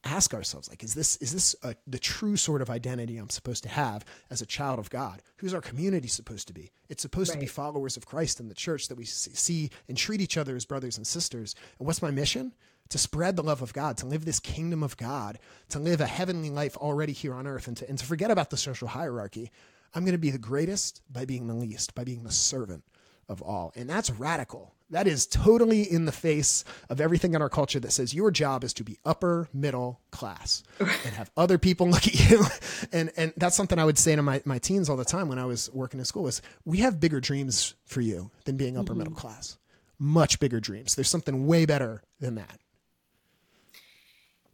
[0.04, 3.62] ask ourselves like is this is this a, the true sort of identity i'm supposed
[3.62, 5.22] to have as a child of god?
[5.36, 6.70] Who's our community supposed to be?
[6.88, 9.96] It's supposed to be followers of christ in the church that we see- see and
[9.96, 11.54] treat each other as brothers and sisters.
[11.78, 12.52] And what's my mission?
[12.90, 16.06] To spread the love of god to live this kingdom of god to live a
[16.06, 19.50] heavenly life already here on earth and to, and to forget about the social hierarchy.
[19.94, 22.84] I'm going to be the greatest by being the least by being the servant
[23.28, 23.72] of all.
[23.76, 24.74] And that's radical.
[24.90, 28.64] That is totally in the face of everything in our culture that says your job
[28.64, 32.44] is to be upper middle class and have other people look at you.
[32.92, 35.38] And and that's something I would say to my, my teens all the time when
[35.38, 38.94] I was working in school is we have bigger dreams for you than being upper
[38.94, 39.58] middle class.
[39.98, 40.94] Much bigger dreams.
[40.94, 42.58] There's something way better than that.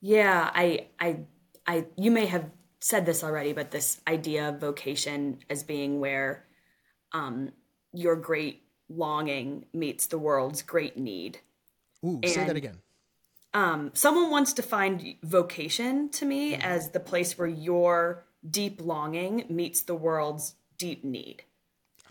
[0.00, 1.20] Yeah, I, I,
[1.66, 6.44] I, you may have said this already, but this idea of vocation as being where
[7.12, 7.52] um,
[7.92, 11.40] your great longing meets the world's great need.
[12.04, 12.78] Ooh, say that again.
[13.54, 19.46] Um, someone wants to find vocation to me as the place where your deep longing
[19.48, 21.42] meets the world's deep need.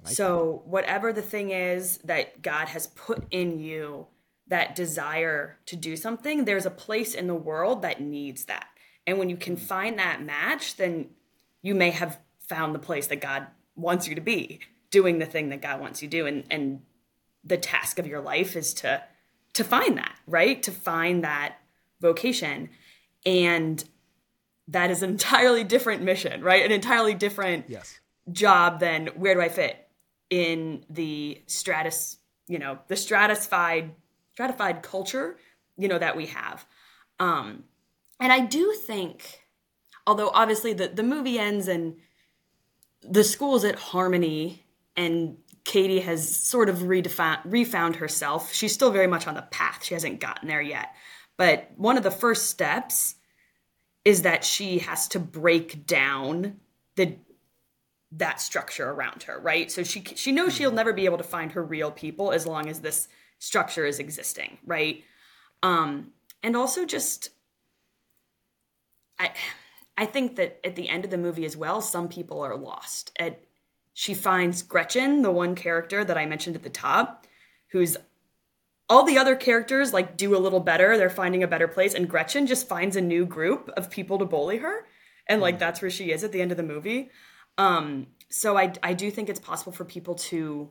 [0.06, 4.08] so, whatever the thing is that God has put in you,
[4.48, 8.68] that desire to do something, there's a place in the world that needs that.
[9.08, 11.10] And when you can find that match, then
[11.62, 14.60] you may have found the place that God wants you to be,
[14.96, 16.26] doing the thing that God wants you to do.
[16.26, 16.82] And, and
[17.44, 19.04] the task of your life is to
[19.54, 21.58] to find that right to find that
[22.02, 22.70] vocation
[23.26, 23.84] and
[24.68, 28.00] that is an entirely different mission right an entirely different Yes.
[28.32, 29.88] job than where do i fit
[30.30, 33.92] in the stratus you know the stratified
[34.34, 35.38] stratified culture
[35.78, 36.66] you know that we have
[37.20, 37.64] um
[38.20, 39.42] and i do think
[40.08, 41.96] although obviously the the movie ends and
[43.04, 44.65] the school's at harmony
[44.96, 48.54] and Cady has sort of redefined, refound herself.
[48.54, 49.84] She's still very much on the path.
[49.84, 50.94] She hasn't gotten there yet.
[51.38, 53.16] But one of the first steps
[54.06, 56.60] is that she has to break down
[56.96, 57.18] the
[58.12, 59.70] that structure around her, right?
[59.72, 62.70] So she she knows she'll never be able to find her real people as long
[62.70, 63.08] as this
[63.40, 65.04] structure is existing, right?
[65.64, 66.12] Um
[66.44, 67.32] and also just
[69.20, 69.32] I
[69.98, 73.12] I think that at the end of the movie as well, some people are lost.
[73.20, 73.45] At
[73.98, 77.26] she finds Gretchen, the one character that I mentioned at the top,
[77.72, 77.96] who's
[78.90, 80.98] all the other characters like do a little better.
[80.98, 84.26] They're finding a better place, and Gretchen just finds a new group of people to
[84.26, 84.86] bully her,
[85.28, 85.60] and like hmm.
[85.60, 87.10] that's where she is at the end of the movie.
[87.58, 90.70] Um, so I I do think it's possible for people to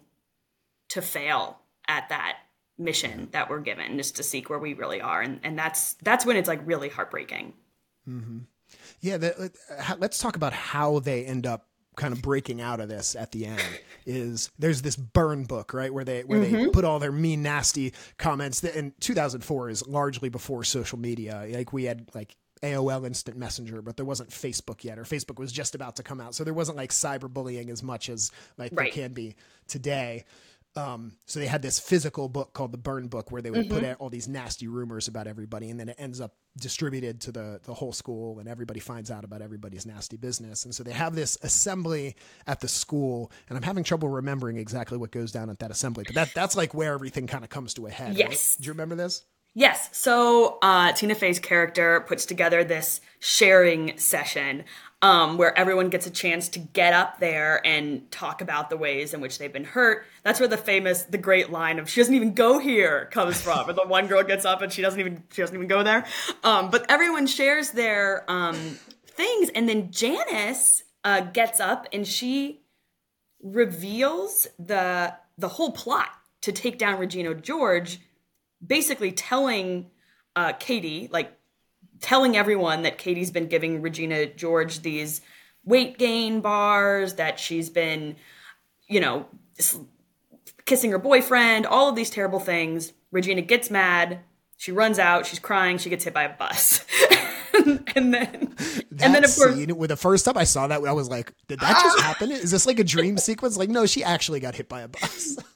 [0.90, 2.36] to fail at that
[2.76, 3.30] mission hmm.
[3.30, 6.36] that we're given, just to seek where we really are, and and that's that's when
[6.36, 7.54] it's like really heartbreaking.
[8.06, 8.40] Mm-hmm.
[9.00, 9.50] Yeah, the,
[9.98, 13.46] let's talk about how they end up kind of breaking out of this at the
[13.46, 13.62] end.
[14.06, 16.70] Is there's this burn book right where they where they mm-hmm.
[16.70, 18.60] put all their mean, nasty comments.
[18.60, 21.46] That, and 2004 is largely before social media.
[21.50, 25.52] Like we had like AOL Instant Messenger, but there wasn't Facebook yet, or Facebook was
[25.52, 28.92] just about to come out, so there wasn't like cyberbullying as much as like Right.
[28.92, 29.36] there can be
[29.68, 30.24] today.
[30.76, 33.84] Um, so they had this physical book called the Burn Book, where they would put
[33.84, 37.60] out all these nasty rumors about everybody, and then it ends up distributed to the
[37.64, 40.64] the whole school, and everybody finds out about everybody's nasty business.
[40.64, 44.98] And so they have this assembly at the school, and I'm having trouble remembering exactly
[44.98, 47.74] what goes down at that assembly, but that that's like where everything kind of comes
[47.74, 48.08] to a head.
[48.08, 48.30] right?
[48.30, 48.56] Yes.
[48.56, 49.22] do you remember this?
[49.54, 49.88] Yes.
[49.92, 54.64] So uh, Tina Fey's character puts together this sharing session
[55.00, 59.12] um, where everyone gets a chance to get up there and talk about the ways
[59.14, 60.06] in which they've been hurt.
[60.22, 63.66] That's where the famous, the great line of "She doesn't even go here" comes from.
[63.66, 66.06] Where the one girl gets up and she doesn't even she doesn't even go there.
[66.42, 68.56] Um, but everyone shares their um,
[69.06, 72.62] things, and then Janice uh, gets up and she
[73.42, 76.08] reveals the the whole plot
[76.40, 78.00] to take down Regina George
[78.64, 79.90] basically telling
[80.36, 81.36] uh, Cady, like
[82.00, 85.20] telling everyone that Cady's been giving Regina George these
[85.64, 88.16] weight gain bars, that she's been,
[88.88, 89.26] you know,
[90.66, 92.92] kissing her boyfriend, all of these terrible things.
[93.10, 94.20] Regina gets mad.
[94.56, 95.26] She runs out.
[95.26, 95.78] She's crying.
[95.78, 96.84] She gets hit by a bus.
[97.54, 98.54] and then,
[98.90, 101.08] That and then of course, scene, with the first time I saw that, I was
[101.08, 102.30] like, "Did that just happen?
[102.32, 105.38] Is this like a dream sequence?" Like, no, she actually got hit by a bus.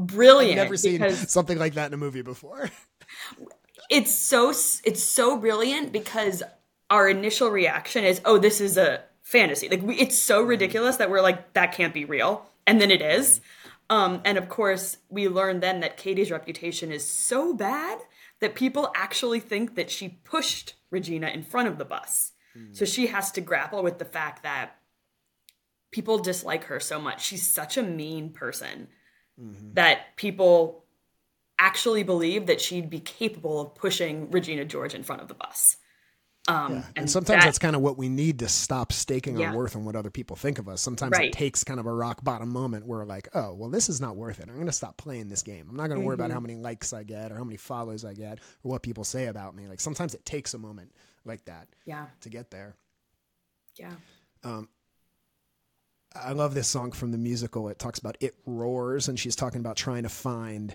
[0.00, 0.56] brilliant.
[0.56, 2.70] Never seen something like that in a movie before.
[3.90, 6.42] it's so it's so brilliant because
[6.88, 9.68] our initial reaction is oh this is a fantasy.
[9.68, 10.50] Like we, it's so mm-hmm.
[10.50, 12.50] ridiculous that we're like that can't be real.
[12.66, 13.38] And then it is.
[13.38, 13.96] Mm-hmm.
[13.96, 17.98] Um, and of course we learn then that Cady's reputation is so bad
[18.40, 22.32] that people actually think that she pushed regina in front of the bus.
[22.56, 22.76] Mm.
[22.76, 24.76] So she has to grapple with the fact that
[25.90, 27.24] people dislike her so much.
[27.24, 28.88] She's such a mean person
[29.74, 30.84] that people
[31.58, 35.76] actually believe that she'd be capable of pushing Regina George in front of the bus.
[36.48, 39.50] Um, and, And sometimes that- that's kind of what we need to stop staking Yeah.
[39.50, 40.80] our worth on what other people think of us.
[40.80, 41.26] Sometimes Right.
[41.28, 44.16] it takes kind of a rock bottom moment where like, oh, well, this is not
[44.16, 44.48] worth it.
[44.48, 45.66] I'm going to stop playing this game.
[45.68, 46.24] I'm not going to worry Mm-hmm.
[46.24, 49.04] about how many likes I get or how many follows I get or what people
[49.04, 49.68] say about me.
[49.68, 50.92] Like sometimes it takes a moment
[51.26, 52.74] like that yeah, to get there.
[53.76, 53.92] yeah,
[56.14, 57.68] I love this song from the musical.
[57.68, 60.74] It talks about it roars, and she's talking about trying to find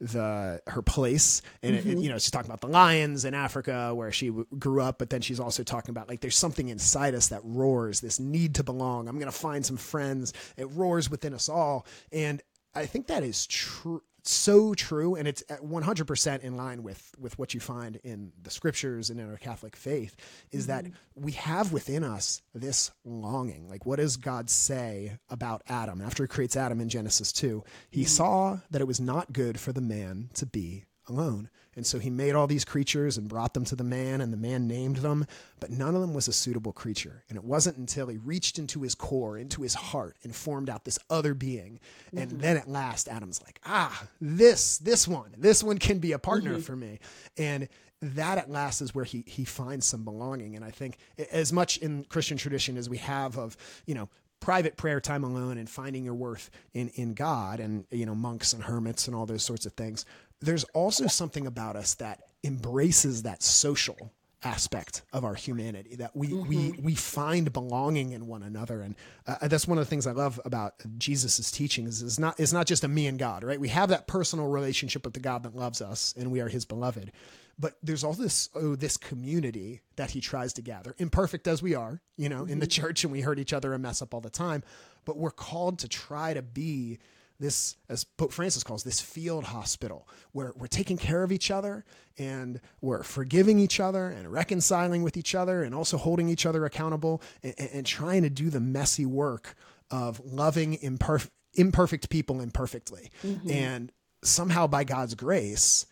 [0.00, 1.98] the her place, and it, mm-hmm.
[1.98, 5.10] you know she's talking about the lions in Africa where she w- grew up, but
[5.10, 8.64] then she's also talking about like there's something inside us that roars, this need to
[8.64, 9.08] belong.
[9.08, 10.32] I'm gonna find some friends.
[10.56, 12.40] It roars within us all, and
[12.74, 14.02] I think that is true.
[14.22, 18.32] So true, and it's uh, at 100% in line with with what you find in
[18.42, 20.16] the scriptures and in our Catholic faith.
[20.50, 21.22] Is that mm-hmm.
[21.24, 23.68] we have within us this longing?
[23.68, 27.64] Like, what does God say about Adam after He creates Adam in Genesis two?
[27.90, 28.08] He mm-hmm.
[28.08, 32.10] saw that it was not good for the man to be alone, and so He
[32.10, 35.26] made all these creatures and brought them to the man, and the man named them,
[35.58, 37.24] but none of them was a suitable creature.
[37.28, 40.84] And it wasn't until He reached into His core, into His heart, and formed out
[40.84, 41.80] this other being,
[42.14, 46.18] and then at last Adam's like, ah, this, this one, this one can be a
[46.18, 46.98] partner for me,
[47.36, 47.68] and
[48.02, 50.56] that at last is where he he finds some belonging.
[50.56, 50.96] And I think
[51.30, 53.56] as much in Christian tradition as we have of
[53.86, 54.08] you know
[54.40, 58.52] private prayer time alone and finding your worth in in God and you know monks
[58.52, 60.04] and hermits and all those sorts of things.
[60.40, 66.32] There's also something about us that embraces that social aspect of our humanity that we
[66.32, 68.80] we we find belonging in one another.
[68.80, 68.94] And
[69.26, 72.66] uh, that's one of the things I love about Jesus's teachings is not is not
[72.66, 73.60] just a me and God right?
[73.60, 76.64] We have that personal relationship with the God that loves us and we are his
[76.64, 77.12] beloved.
[77.58, 81.74] But there's all this oh this community that he tries to gather imperfect as we
[81.74, 84.22] are you know in the church and we hurt each other and mess up all
[84.22, 84.62] the time
[85.04, 86.98] but we're called to try to be
[87.40, 91.84] this, as Pope Francis calls this field hospital, where we're taking care of each other
[92.18, 96.64] and we're forgiving each other and reconciling with each other and also holding each other
[96.64, 99.54] accountable and, and trying to do the messy work
[99.90, 103.10] of loving imperfect, imperfect people imperfectly.
[103.24, 103.50] Mm-hmm.
[103.50, 105.86] And somehow by God's grace,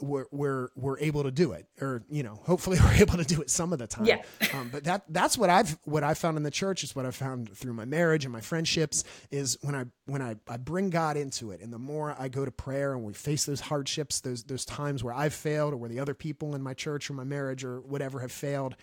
[0.00, 3.40] we're, we're we're able to do it or you know hopefully we're able to do
[3.40, 4.22] it some of the time Yeah.
[4.54, 7.14] um, but that that's what i've what i've found in the church is what i've
[7.14, 11.16] found through my marriage and my friendships is when i when i, I bring god
[11.16, 14.42] into it and the more i go to prayer and we face those hardships those
[14.44, 17.24] those times where i've failed or where the other people in my church or my
[17.24, 18.74] marriage or whatever have failed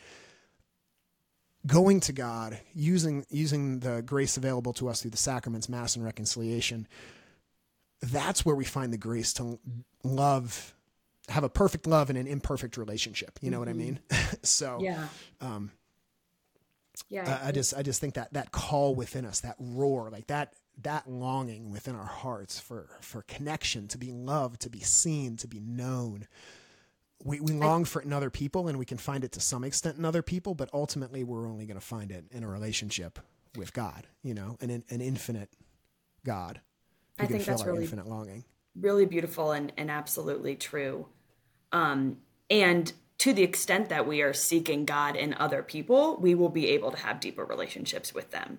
[1.67, 6.03] going to god using using the grace available to us through the sacraments mass and
[6.05, 6.87] reconciliation
[8.01, 9.59] that's where we find the grace to
[10.03, 10.73] love
[11.31, 13.99] have a perfect love in an imperfect relationship you know what i mean
[14.43, 15.07] so yeah,
[15.39, 15.71] um,
[17.09, 17.39] yeah.
[17.43, 20.53] I, I just I just think that that call within us, that roar, like that
[20.83, 25.47] that longing within our hearts for for connection, to be loved, to be seen, to
[25.47, 26.27] be known.
[27.23, 29.63] We we long for it in other people, and we can find it to some
[29.63, 33.19] extent in other people, but ultimately we're only going to find it in a relationship
[33.55, 35.49] with God, you know, an an infinite
[36.25, 36.61] God
[37.19, 38.43] I think that's really- infinite longing.
[38.75, 41.07] really beautiful and, and absolutely true.
[41.71, 42.17] Um,
[42.49, 46.67] and to the extent that we are seeking God in other people, we will be
[46.69, 48.57] able to have deeper relationships with them.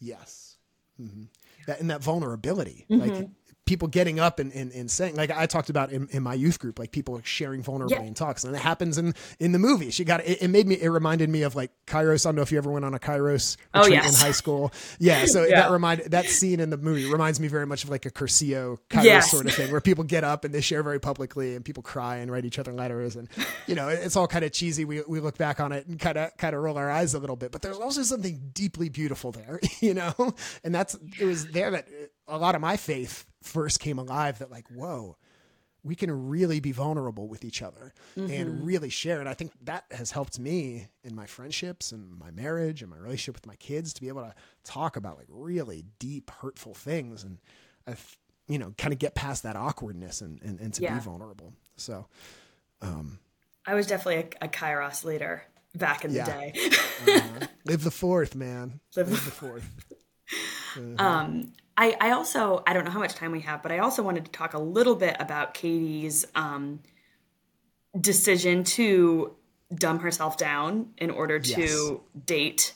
[0.00, 0.56] Yes.
[0.96, 1.24] hmm
[1.66, 3.00] That and that vulnerability, Mm-hmm.
[3.00, 3.28] like
[3.66, 6.58] people getting up and, and, and saying, like I talked about in, in my youth
[6.58, 8.08] group, like people sharing vulnerability Yeah.
[8.08, 9.90] in talks, and it happens in in the movie.
[9.90, 10.48] She got it, it.
[10.48, 10.76] made me.
[10.80, 12.24] It reminded me of like Kairos.
[12.24, 14.14] I don't know if you ever went on a Kairos Oh, retreat yes.
[14.20, 14.72] in high school.
[14.98, 15.26] Yeah.
[15.26, 15.62] So Yeah.
[15.62, 18.78] that remind that scene in the movie reminds me very much of like a Cursillo
[18.88, 19.30] Kairos Yes.
[19.30, 22.16] sort of thing, where people get up and they share very publicly, and people cry
[22.16, 23.28] and write each other letters, and
[23.66, 24.84] you know it's all kind of cheesy.
[24.84, 27.18] We we look back on it and kind of kind of roll our eyes a
[27.18, 30.14] little bit, but there's also something deeply beautiful there, you know,
[30.62, 31.88] and that's it was there that
[32.28, 34.38] a lot of my faith first came alive.
[34.38, 35.16] That like, whoa,
[35.82, 38.32] we can really be vulnerable with each other Mm-hmm.
[38.32, 39.20] and really share.
[39.20, 42.96] And I think that has helped me in my friendships and my marriage and my
[42.96, 47.22] relationship with my kids to be able to talk about like really deep, hurtful things
[47.24, 47.38] and,
[47.86, 48.18] I've,
[48.48, 50.94] you know, kind of get past that awkwardness and, and, and to Yeah.
[50.94, 51.52] be vulnerable.
[51.76, 52.06] So,
[52.82, 53.18] um
[53.68, 55.42] I was definitely a, a Kairos leader
[55.74, 56.24] back in Yeah.
[56.24, 56.70] the day.
[57.06, 58.80] uh, live the fourth, man.
[58.96, 59.68] Live Live the fourth.
[61.78, 64.24] I, I also I don't know how much time we have, but I also wanted
[64.26, 66.80] to talk a little bit about Cady's um,
[67.98, 69.34] decision to
[69.74, 71.90] dumb herself down in order to Yes.
[72.24, 72.72] date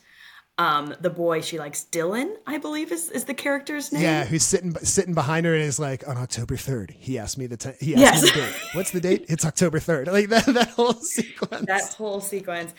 [0.58, 1.86] um, the boy she likes.
[1.90, 4.02] Dylan, I believe is is the character's name.
[4.02, 6.90] Yeah, who's sitting sitting behind her and is like, on October third.
[6.98, 8.22] He asked me the ti he asked Yes.
[8.22, 8.54] me the date.
[8.74, 9.24] What's the date?
[9.28, 10.08] It's October third.
[10.08, 11.64] Like that that whole sequence.
[11.66, 12.74] that whole sequence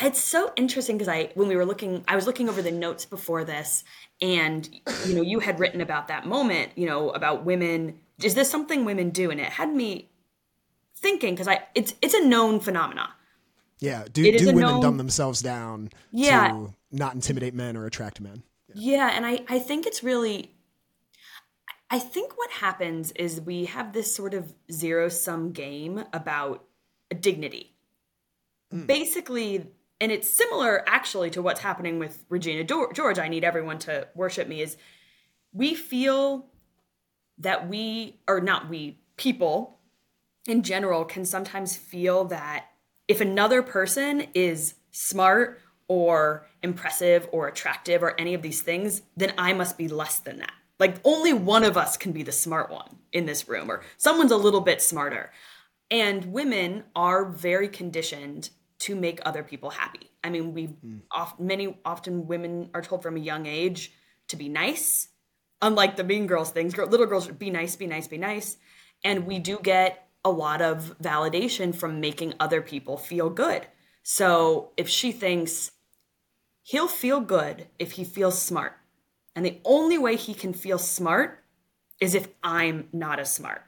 [0.00, 3.04] it's so interesting because i when we were looking i was looking over the notes
[3.04, 3.84] before this
[4.20, 4.68] and
[5.06, 8.84] you know you had written about that moment you know about women is this something
[8.84, 10.08] women do and it had me
[10.96, 13.10] thinking because i it's it's a known phenomena
[13.80, 16.48] yeah, do it do women known- dumb themselves down Yeah.
[16.50, 18.42] to not intimidate men or attract men?
[18.74, 20.52] Yeah, and I, I think it's really
[21.90, 26.64] I think what happens is we have this sort of zero sum game about
[27.18, 27.74] dignity.
[28.70, 28.86] Hmm.
[28.86, 29.66] Basically,
[30.00, 33.18] and it's similar actually to what's happening with Regina George.
[33.18, 34.62] I need everyone to worship me.
[34.62, 34.76] Is
[35.52, 36.46] we feel
[37.38, 39.78] that we, or not we, people
[40.46, 42.66] in general can sometimes feel that
[43.08, 49.32] if another person is smart or impressive or attractive or any of these things, then
[49.36, 50.52] I must be less than that.
[50.78, 54.32] Like only one of us can be the smart one in this room, or someone's
[54.32, 55.30] a little bit smarter.
[55.90, 60.10] And women are very conditioned to make other people happy.
[60.24, 60.98] I mean, we hmm.
[61.10, 63.92] oft, many often women are told from a young age
[64.28, 65.08] to be nice,
[65.62, 68.56] unlike the mean girls things girl, little girls be nice be nice be nice.
[69.04, 73.66] And we do get a lot of validation from making other people feel good.
[74.02, 75.70] So if she thinks
[76.62, 78.72] he'll feel good if he feels smart.
[79.34, 81.44] And the only way he can feel smart
[82.00, 83.62] is if i'm not as smart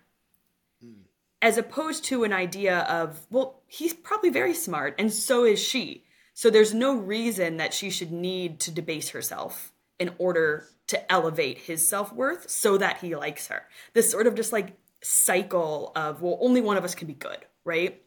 [1.43, 6.05] as opposed to an idea of well he's probably very smart and so is she.
[6.35, 11.59] So there's no reason that she should need to debase herself in order to elevate
[11.59, 13.65] his self-worth so that he likes her.
[13.93, 17.45] This sort of just like cycle of well only one of us can be good
[17.65, 18.01] right?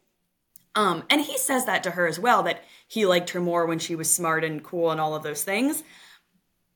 [0.74, 3.80] Um and he says that to her as well that he liked her more when
[3.80, 5.84] she was smart and cool and all of those things.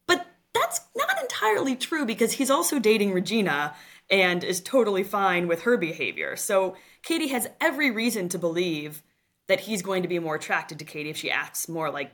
[0.08, 3.76] But that's not entirely true because he's also dating Regina
[4.10, 6.36] and is totally fine with her behavior.
[6.36, 9.04] So Cady has every reason to believe
[9.48, 12.12] that he's going to be more attracted to Cady if she acts more like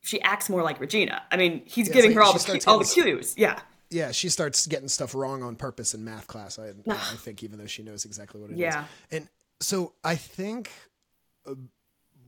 [0.00, 1.22] she acts more like Regina.
[1.30, 3.34] I mean, he's it's giving like her all the cu- all the cues.
[3.36, 3.60] Yeah.
[3.90, 6.58] Yeah, she starts getting stuff wrong on purpose in math class.
[6.58, 8.58] I, I think even though she knows exactly what it is.
[8.58, 8.84] Yeah.
[9.10, 9.28] And
[9.60, 10.70] so I think
[11.46, 11.54] uh,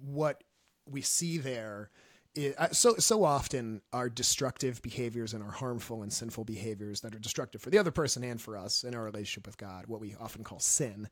[0.02, 0.42] what
[0.86, 1.90] we see there
[2.36, 7.18] uh, so so often our destructive behaviors and our harmful and sinful behaviors that are
[7.18, 10.14] destructive for the other person and for us in our relationship with God, what we
[10.20, 11.08] often call sin,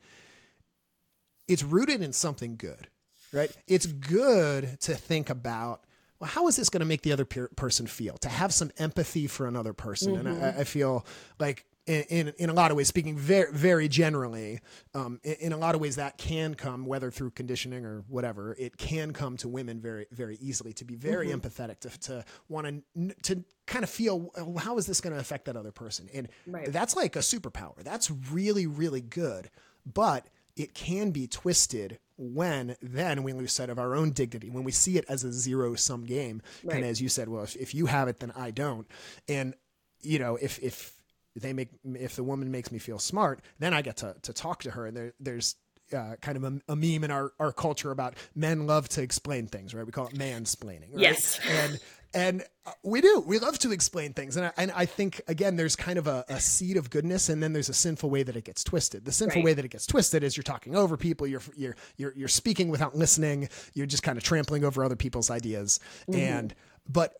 [1.48, 2.88] it's rooted in something good,
[3.32, 3.50] right?
[3.66, 5.84] It's good to think about,
[6.20, 8.16] well, how is this going to make the other per- person feel?
[8.18, 10.16] To have some empathy for another person.
[10.16, 11.04] And I, I feel
[11.38, 14.60] like, in, in, in a lot of ways, speaking very, very generally,
[14.94, 18.54] um, in, in a lot of ways that can come, whether through conditioning or whatever,
[18.58, 22.66] it can come to women very, very easily to be very empathetic, to, to want
[22.94, 26.08] to, to kind of feel, how is this going to affect that other person?
[26.12, 26.70] And Right.
[26.70, 27.82] that's like a superpower.
[27.82, 29.50] That's really, really good.
[29.86, 30.26] But
[30.56, 34.72] it can be twisted when then we lose sight of our own dignity when we
[34.72, 36.76] see it as a zero sum game Right.
[36.76, 38.88] and as you said well if, if you have it then i don't
[39.28, 39.54] and
[40.02, 40.97] you know if if
[41.36, 44.62] they make if the woman makes me feel smart then i get to, to talk
[44.62, 45.56] to her and there, there's
[45.96, 49.46] uh, kind of a, a meme in our, our culture about men love to explain
[49.46, 51.00] things right we call it mansplaining right?
[51.00, 51.40] Yes.
[51.48, 51.80] and
[52.14, 55.56] and uh, we do we love to explain things and I, and I think again
[55.56, 58.36] there's kind of a, a seed of goodness and then there's a sinful way that
[58.36, 59.44] it gets twisted the sinful Right.
[59.46, 62.68] way that it gets twisted is you're talking over people you're you're you're, you're speaking
[62.68, 66.20] without listening you're just kind of trampling over other people's ideas Mm-hmm.
[66.20, 66.54] and
[66.86, 67.14] but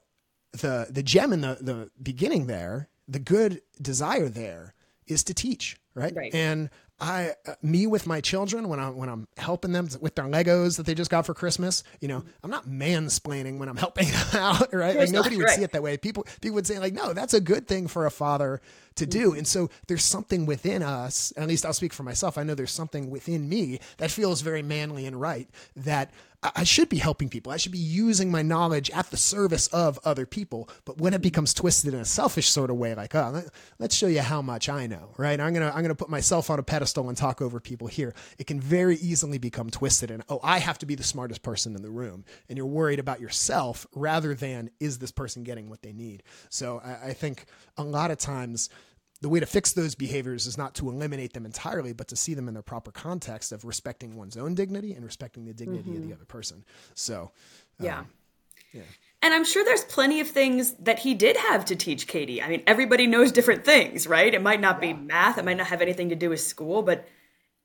[0.53, 4.75] the the gem in the the beginning there the good desire there
[5.07, 6.35] is to teach right, Right.
[6.35, 6.69] and
[7.01, 10.79] I, uh, me with my children when I'm when I'm helping them with their Legos
[10.79, 14.27] that they just got for Christmas, you know, I'm not mansplaining when I'm helping them
[14.35, 14.97] out, right?
[14.97, 15.57] Like nobody would right.
[15.57, 15.97] see it that way.
[15.97, 18.61] People people would say like, no, that's a good thing for a father
[18.97, 19.33] to do.
[19.33, 22.37] And so there's something within us, at least I'll speak for myself.
[22.37, 26.11] I know there's something within me that feels very manly and right that
[26.41, 27.51] I should be helping people.
[27.51, 30.69] I should be using my knowledge at the service of other people.
[30.85, 33.43] But when it becomes twisted in a selfish sort of way, like, oh,
[33.81, 35.41] let's show you how much I know, right?
[35.41, 38.15] I'm gonna I'm gonna put myself on a pedestal and talk over people here.
[38.39, 41.75] It can very easily become twisted and oh, I have to be the smartest person
[41.75, 45.83] in the room, and you're worried about yourself rather than is this person getting what
[45.83, 46.23] they need.
[46.51, 48.71] So I, I think a lot of times
[49.21, 52.35] the way to fix those behaviors is not to eliminate them entirely, but to see
[52.35, 56.03] them in their proper context of respecting one's own dignity and respecting the dignity mm-hmm.
[56.03, 56.65] of the other person.
[56.95, 57.33] So,
[57.81, 58.05] um, yeah.
[58.73, 58.83] Yeah.
[59.23, 62.43] And I'm sure there's plenty of things that he did have to teach Cady.
[62.43, 64.33] I mean, everybody knows different things, right?
[64.33, 64.93] It might not yeah.
[64.93, 67.09] be math, it might not have anything to do with school, but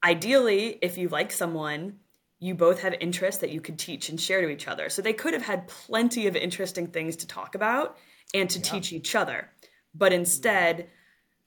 [0.04, 2.00] ideally, if you like someone,
[2.40, 4.90] you both have interests that you could teach and share to each other.
[4.90, 7.98] So they could have had plenty of interesting things to talk about
[8.34, 8.66] and to yeah.
[8.66, 9.50] teach each other.
[9.94, 10.90] But instead,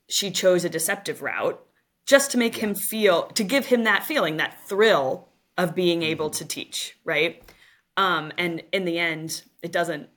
[0.08, 1.60] she chose a deceptive route
[2.06, 2.64] just to make yeah.
[2.64, 5.28] him feel to give him that feeling that thrill
[5.58, 6.10] of being mm-hmm.
[6.10, 7.42] able to teach right?
[7.96, 10.08] Um and in the end it doesn't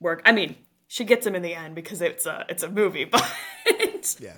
[0.00, 0.22] work.
[0.24, 0.56] I mean
[0.88, 3.24] she gets him in the end because it's a it's a movie but
[4.18, 4.32] yeah.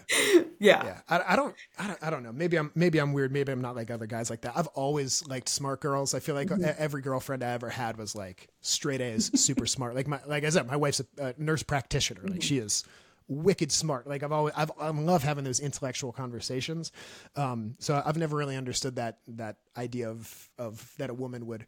[0.59, 0.85] Yeah.
[0.85, 0.99] Yeah.
[1.09, 2.33] I, I, don't i don't i don't know.
[2.33, 3.33] Maybe i'm maybe i'm weird.
[3.33, 4.53] Maybe i'm not like other guys like that.
[4.57, 6.15] I've always liked smart girls.
[6.15, 6.65] I feel like mm-hmm.
[6.79, 9.95] every girlfriend i ever had was like straight a's super smart.
[9.95, 12.23] Like my like i said my wife's a, a nurse practitioner.
[12.23, 12.41] Like mm-hmm.
[12.41, 12.85] she is
[13.33, 14.07] wicked smart.
[14.07, 16.93] Like I've always, I've, I love having those intellectual conversations.
[17.37, 21.67] Um, so I've never really understood that, that idea of, of that a woman would,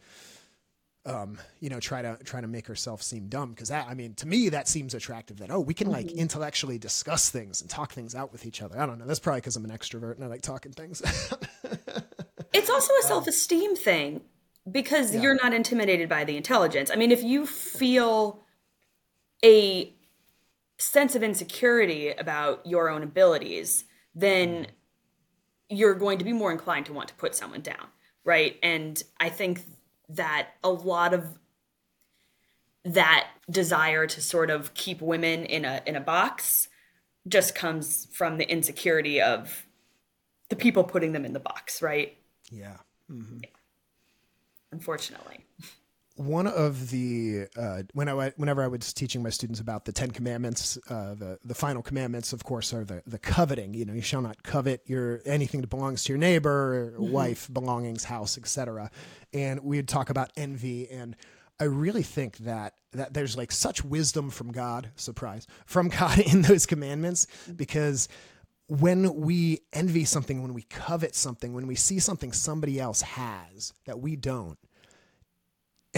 [1.07, 3.55] um, you know, try to, try to make herself seem dumb.
[3.55, 6.19] Cause that, I mean, to me, that seems attractive that, oh, we can like mm-hmm.
[6.19, 8.81] intellectually discuss things and talk things out with each other.
[8.81, 9.07] I don't know.
[9.07, 11.03] That's probably cause I'm an extrovert and I like talking things.
[12.53, 14.23] it's also a self-esteem thing
[14.71, 15.21] because yeah.
[15.21, 16.91] you're not intimidated by the intelligence.
[16.91, 18.45] I mean, if you feel
[19.45, 19.95] a
[20.79, 24.67] sense of insecurity about your own abilities, then
[25.69, 27.87] you're going to be more inclined to want to put someone down,
[28.25, 28.59] right?
[28.63, 29.63] And I think
[30.11, 31.39] that a lot of
[32.85, 36.69] that desire to sort of keep women in a in a box
[37.27, 39.67] just comes from the insecurity of
[40.51, 42.19] the people putting them in the box, right?
[42.51, 42.77] Yeah.
[43.11, 43.39] Mm-hmm.
[43.43, 43.49] yeah.
[44.71, 45.47] Unfortunately
[46.17, 50.11] one of the uh, when I whenever I was teaching my students about the Ten
[50.11, 53.75] Commandments, uh, the the final commandments, of course, are the the coveting.
[53.75, 57.11] You know, you shall not covet your anything that belongs to your neighbor, mm-hmm.
[57.11, 58.91] wife, belongings, house, etc.
[59.33, 61.17] And we'd talk about envy, and
[61.59, 66.43] I really think that that there's like such wisdom from God, surprise, from God in
[66.43, 68.09] those commandments, because
[68.69, 73.73] when we envy something, when we covet something, when we see something somebody else has
[73.85, 74.59] that we don't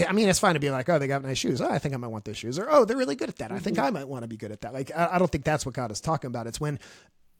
[0.05, 1.61] I mean, it's fine to be like, oh, they got nice shoes.
[1.61, 2.59] Oh, I think I might want those shoes.
[2.59, 3.51] Or, oh, they're really good at that.
[3.51, 3.87] I think mm-hmm.
[3.87, 4.73] I might want to be good at that.
[4.73, 6.45] Like, I, I, don't think that's what God is talking about.
[6.47, 6.79] It's when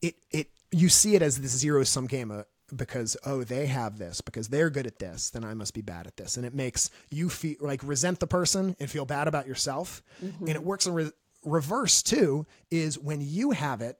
[0.01, 2.43] it, it, you see it as this zero sum game uh,
[2.76, 6.08] because, oh, they have this, because they're good at this, then I must be bad
[6.08, 6.38] at this.
[6.38, 10.01] And it makes you feel like resent the person and feel bad about yourself.
[10.24, 10.47] Mm-hmm.
[10.47, 11.12] And it works in re-
[11.45, 13.97] reverse too, is when you have it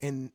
[0.00, 0.30] and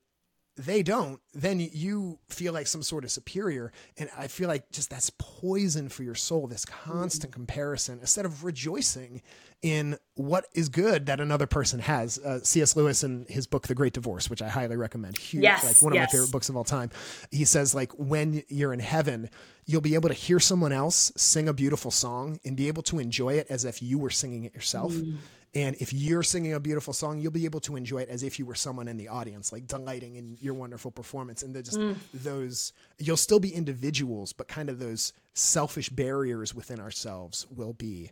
[0.56, 3.72] they don't, then you feel like some sort of superior.
[3.98, 7.42] And I feel like just that's poison for your soul, this constant mm-hmm.
[7.42, 9.22] comparison, instead of rejoicing
[9.64, 12.20] in what is good that another person has.
[12.20, 12.76] Uh, C.S.
[12.76, 15.94] Lewis in his book, The Great Divorce, which I highly recommend, huge, yes, like one
[15.94, 16.10] of yes.
[16.10, 16.92] my favorite books of all time.
[17.32, 19.30] He says, like, when you're in heaven,
[19.66, 23.00] you'll be able to hear someone else sing a beautiful song and be able to
[23.00, 24.92] enjoy it as if you were singing it yourself.
[24.92, 25.18] Mm.
[25.56, 28.40] And if you're singing a beautiful song, you'll be able to enjoy it as if
[28.40, 31.44] you were someone in the audience, like delighting in your wonderful performance.
[31.44, 31.96] And just mm.
[32.14, 38.12] those, you'll still be individuals, but kind of those selfish barriers within ourselves will be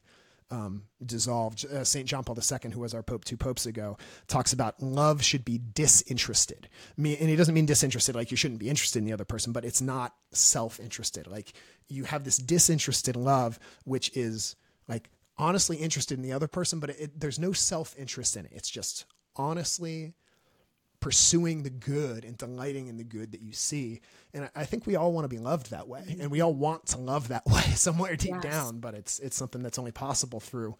[0.51, 1.65] um, dissolved.
[1.65, 2.07] Uh, St.
[2.07, 5.59] John Paul II, who was our Pope two popes ago, talks about love should be
[5.73, 6.69] disinterested.
[6.97, 9.65] and he doesn't mean disinterested like you shouldn't be interested in the other person, but
[9.65, 11.25] it's not self interested.
[11.25, 11.53] Like
[11.87, 14.55] you have this disinterested love, which is
[14.87, 15.09] like
[15.41, 18.51] honestly interested in the other person, but it, there's no self interest in it.
[18.53, 20.13] It's just honestly
[20.99, 24.01] pursuing the good and delighting in the good that you see.
[24.35, 26.21] And I, think we all want to be loved that way, mm-hmm.
[26.21, 28.43] and we all want to love that way somewhere deep yes.
[28.43, 28.79] down.
[28.79, 30.77] But it's it's something that's only possible through,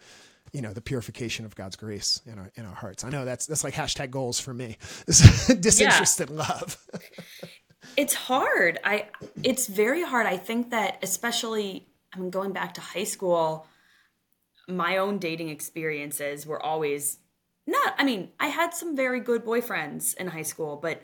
[0.54, 3.04] you know, the purification of God's grace in our in our hearts.
[3.04, 4.78] I know that's that's like hashtag goals for me.
[5.08, 6.38] Disinterested yeah.
[6.38, 6.78] love.
[7.98, 8.80] it's hard.
[8.84, 9.08] I
[9.44, 10.28] it's very hard.
[10.28, 13.66] I think that especially I mean going back to high school
[14.76, 17.20] my own dating experiences were always
[17.68, 21.02] not i mean i had some very good boyfriends in high school but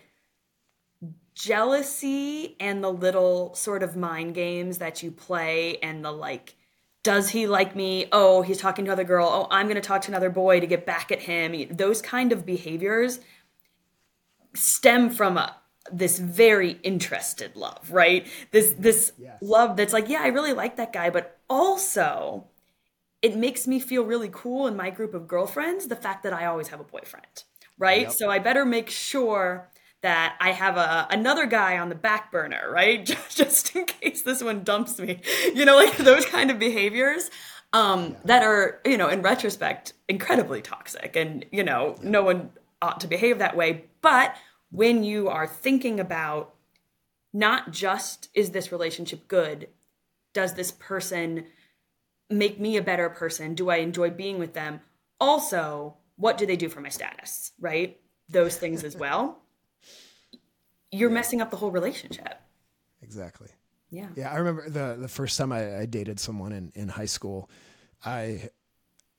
[1.36, 6.56] jealousy and the little sort of mind games that you play and the like
[7.04, 10.02] does he like me oh he's talking to another girl oh i'm going to talk
[10.02, 13.20] to another boy to get back at him those kind of behaviors
[14.58, 15.56] stem from a,
[15.92, 18.28] this very interested love, right?
[18.52, 19.38] This this Yes.
[19.42, 22.46] love that's like, yeah, I really like that guy, but also
[23.22, 26.46] it makes me feel really cool in my group of girlfriends the fact that I
[26.46, 27.44] always have a boyfriend,
[27.78, 28.04] right?
[28.04, 28.12] Yep.
[28.12, 29.70] So I better make sure
[30.04, 33.06] that I have a another guy on the back burner, right?
[33.30, 35.22] Just in case this one dumps me.
[35.54, 37.30] You know, like those kind of behaviors
[37.74, 42.52] um that are, you know, in retrospect incredibly toxic and, you know, no one
[42.82, 44.36] ought to behave that way, but
[44.70, 46.54] when you are thinking about
[47.34, 49.70] not just is this relationship good,
[50.34, 51.46] does this person
[52.30, 53.56] make me a better person?
[53.56, 54.82] Do I enjoy being with them?
[55.20, 57.52] Also, what do they do for my status?
[57.60, 58.00] Right?
[58.30, 59.42] Those things as well.
[60.92, 62.42] You're messing up the whole relationship.
[63.02, 63.50] Exactly.
[63.90, 64.08] Yeah.
[64.16, 67.50] Yeah, I remember the the first time I, I dated someone in, in high school,
[68.04, 68.52] I it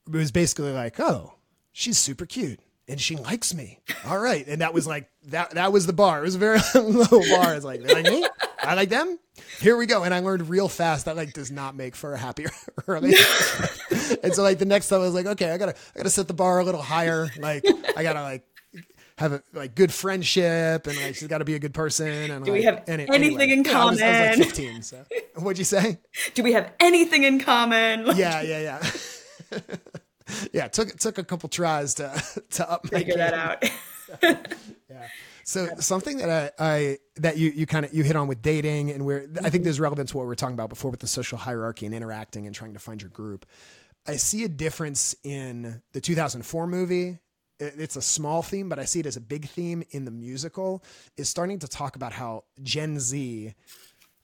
[0.06, 1.34] was basically like, oh,
[1.72, 3.80] she's super cute and she likes me.
[4.06, 6.20] All right, and that was like that that was the bar.
[6.20, 7.54] It was a very low bar.
[7.54, 8.26] It's like they like me,
[8.68, 9.18] I like them.
[9.60, 10.02] Here we go.
[10.04, 12.50] And I learned real fast that like does not make for a happier
[12.86, 13.14] early.
[14.22, 16.28] and so like the next time I was like, okay, I gotta I gotta set
[16.28, 17.28] the bar a little higher.
[17.38, 17.64] Like
[17.96, 18.44] I gotta like
[19.16, 22.44] have a like good friendship and like she's got to be a good person and
[22.44, 24.44] Do we like, have any- anything in You know, I was, I was like common?
[24.48, 25.04] 15 so
[25.36, 25.98] what'd you say
[26.34, 28.04] Do we have anything in common?
[28.06, 28.80] Like, yeah yeah
[29.50, 29.58] yeah
[30.52, 33.64] yeah took took a couple tries to to up Figure that out.
[34.22, 34.36] so
[35.48, 39.04] something that I, I that you you kind of you hit on with dating and
[39.04, 41.38] where I think there's relevance to what we were talking about before with the social
[41.38, 43.46] hierarchy and interacting and trying to find your group.
[44.06, 47.18] I see a difference in the 2004 movie.
[47.60, 50.84] It's a small theme, but I see it as a big theme in the musical.
[51.16, 53.54] Is starting to talk about how Gen Z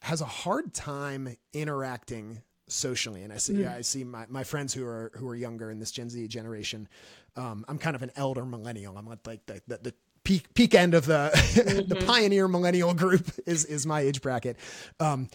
[0.03, 4.73] has a hard time interacting socially and i see yeah, i see my, my friends
[4.73, 6.89] who are who are younger in this gen z generation
[7.37, 9.95] um, i'm kind of an elder millennial i'm like the, the, the
[10.25, 11.31] peak peak end of the
[11.89, 14.57] the pioneer millennial group is is my age bracket.
[15.01, 15.29] Um,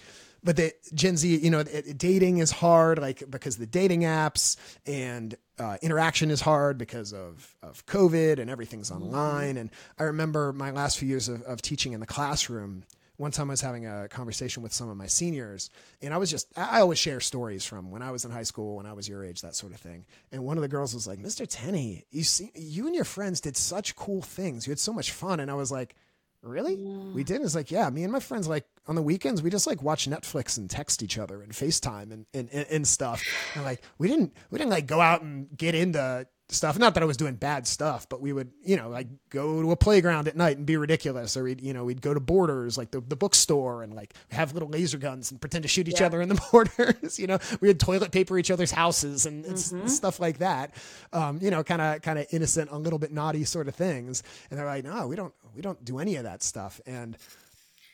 [0.44, 4.56] but the gen z you know it- dating is hard like because the dating apps
[4.86, 9.58] and uh, interaction is hard because of of covid and everything's online.
[9.58, 12.84] And i remember my last few years of, of teaching in the classroom
[13.20, 15.70] one time I was having a conversation with some of my seniors,
[16.02, 18.78] and I was just, I always share stories from when I was in high school,
[18.78, 20.06] when I was your age, that sort of thing.
[20.32, 21.46] And one of the girls was like, Mr.
[21.46, 24.66] Tenney, you see, you and your friends did such cool things.
[24.66, 25.42] You had so much fun.
[25.42, 25.96] And I was like,
[26.42, 26.78] really?
[26.78, 27.42] We did?
[27.42, 30.10] It's like, yeah, me and my friends, like on the weekends, we just like watch
[30.10, 33.22] Netflix and text each other and FaceTime and, and, and, and stuff.
[33.54, 36.80] And like, we didn't, we didn't like go out and get into stuff.
[36.80, 39.72] Not that I was doing bad stuff, but we would, you know, like go to
[39.72, 42.78] a playground at night and be ridiculous, or we'd, you know, we'd go to Borders,
[42.78, 46.00] like the, the bookstore, and like have little laser guns and pretend to shoot each
[46.00, 46.08] Yeah.
[46.08, 47.20] other in the Borders.
[47.20, 49.88] you know, we had toilet paper each other's houses and, and Mm-hmm.
[49.88, 50.74] stuff like that.
[51.14, 54.24] Um, you know, kind of kind of innocent, a little bit naughty sort of things.
[54.50, 56.82] And they're like, no, we don't we don't do any of that stuff.
[56.86, 57.18] And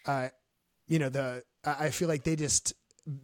[0.06, 0.30] uh,
[0.88, 2.74] you know, the I feel like they just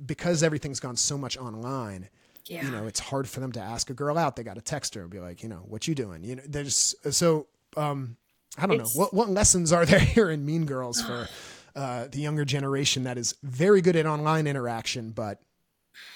[0.06, 2.10] because everything's gone so much online
[2.46, 2.66] Yeah.
[2.66, 4.36] you know, it's hard for them to ask a girl out.
[4.36, 6.24] They got to text her and be like, you know, what you doing?
[6.24, 8.18] You know, there's so um,
[8.58, 11.28] I don't It's- know what what lessons are there here in Mean Girls for
[11.76, 15.42] uh, the younger generation that is very good at online interaction, but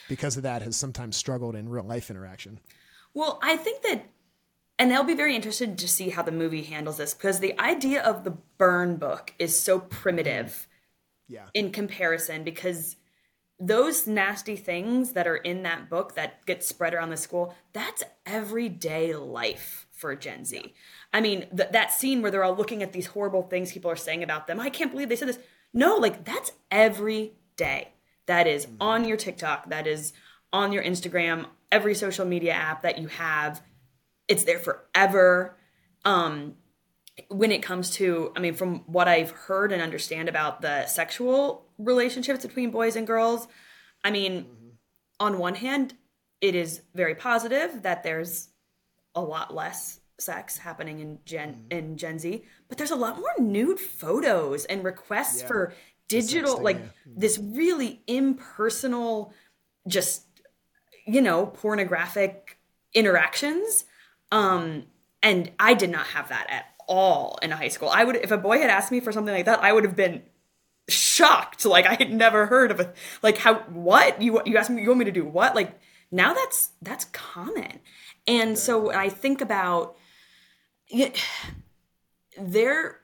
[0.10, 2.60] because of that has sometimes struggled in real life interaction.
[3.14, 4.06] Well, I think that,
[4.80, 8.02] and they'll be very interested to see how the movie handles this because the idea
[8.04, 10.68] of the burn book is so primitive
[11.28, 12.96] Yeah, in comparison because
[13.60, 18.04] those nasty things that are in that book that get spread around the school, that's
[18.26, 20.74] everyday life for Gen Z.
[21.14, 23.96] I mean, th- that scene where they're all looking at these horrible things people are
[23.96, 24.60] saying about them.
[24.60, 25.40] I can't believe they said this.
[25.74, 27.90] No, like that's every day.
[28.26, 30.12] That is on your TikTok, that is
[30.52, 33.62] on your Instagram, every social media app that you have.
[34.28, 35.56] It's there forever.
[36.04, 36.56] Um,
[37.30, 41.66] when it comes to i mean from what i've heard and understand about the sexual
[41.78, 43.48] relationships between boys and girls
[44.04, 44.70] i mean mm-hmm.
[45.20, 45.94] on one hand
[46.42, 48.50] it is very positive that there's
[49.16, 51.78] a lot less sex happening in gen mm-hmm.
[51.78, 55.74] in gen z but there's a lot more nude photos and requests for
[56.08, 56.84] digital like yeah.
[56.84, 57.20] Mm-hmm.
[57.20, 59.34] this really impersonal
[59.88, 60.24] just
[61.06, 62.58] you know pornographic
[62.94, 63.86] interactions.
[64.32, 64.86] Um
[65.22, 68.38] and i did not have that at all in high school i would if a
[68.38, 70.22] boy had asked me for something like that i would have been
[70.88, 74.82] shocked like i had never heard of a like how what you you asked me
[74.82, 75.80] you want me to do what like
[76.12, 77.80] now that's that's common
[78.28, 79.98] and so when i think about
[80.88, 81.24] it,
[82.40, 83.02] there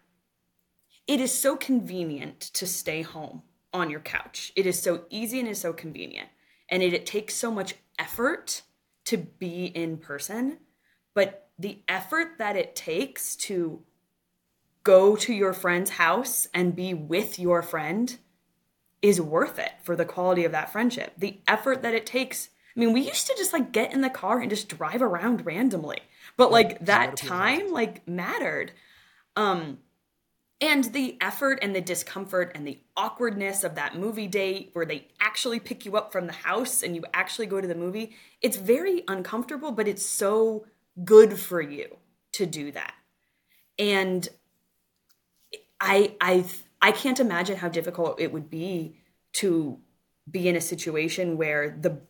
[1.08, 4.52] it is so convenient to stay home on your couch.
[4.56, 6.30] It is so easy and is so convenient.
[6.70, 8.62] And it, it takes so much effort
[9.06, 10.60] to be in person.
[11.14, 13.82] But the effort that it takes to
[14.84, 18.18] go to your friend's house and be with your friend
[19.02, 21.14] is worth it for the quality of that friendship.
[21.18, 22.50] The effort that it takes.
[22.76, 25.46] I mean, we used to just like get in the car and just drive around
[25.46, 26.00] randomly.
[26.36, 28.72] But like that time like mattered.
[29.36, 29.80] Um
[30.60, 35.08] and the effort and the discomfort and the awkwardness of that movie date where they
[35.20, 38.58] actually pick you up from the house and you actually go to the movie, it's
[38.58, 40.66] very uncomfortable, but it's so
[41.04, 41.98] good for you
[42.34, 42.94] to do that.
[43.78, 44.28] And
[45.80, 46.46] I I
[46.82, 48.98] I can't imagine how difficult it would be
[49.34, 49.80] to
[50.30, 52.02] be in a situation where the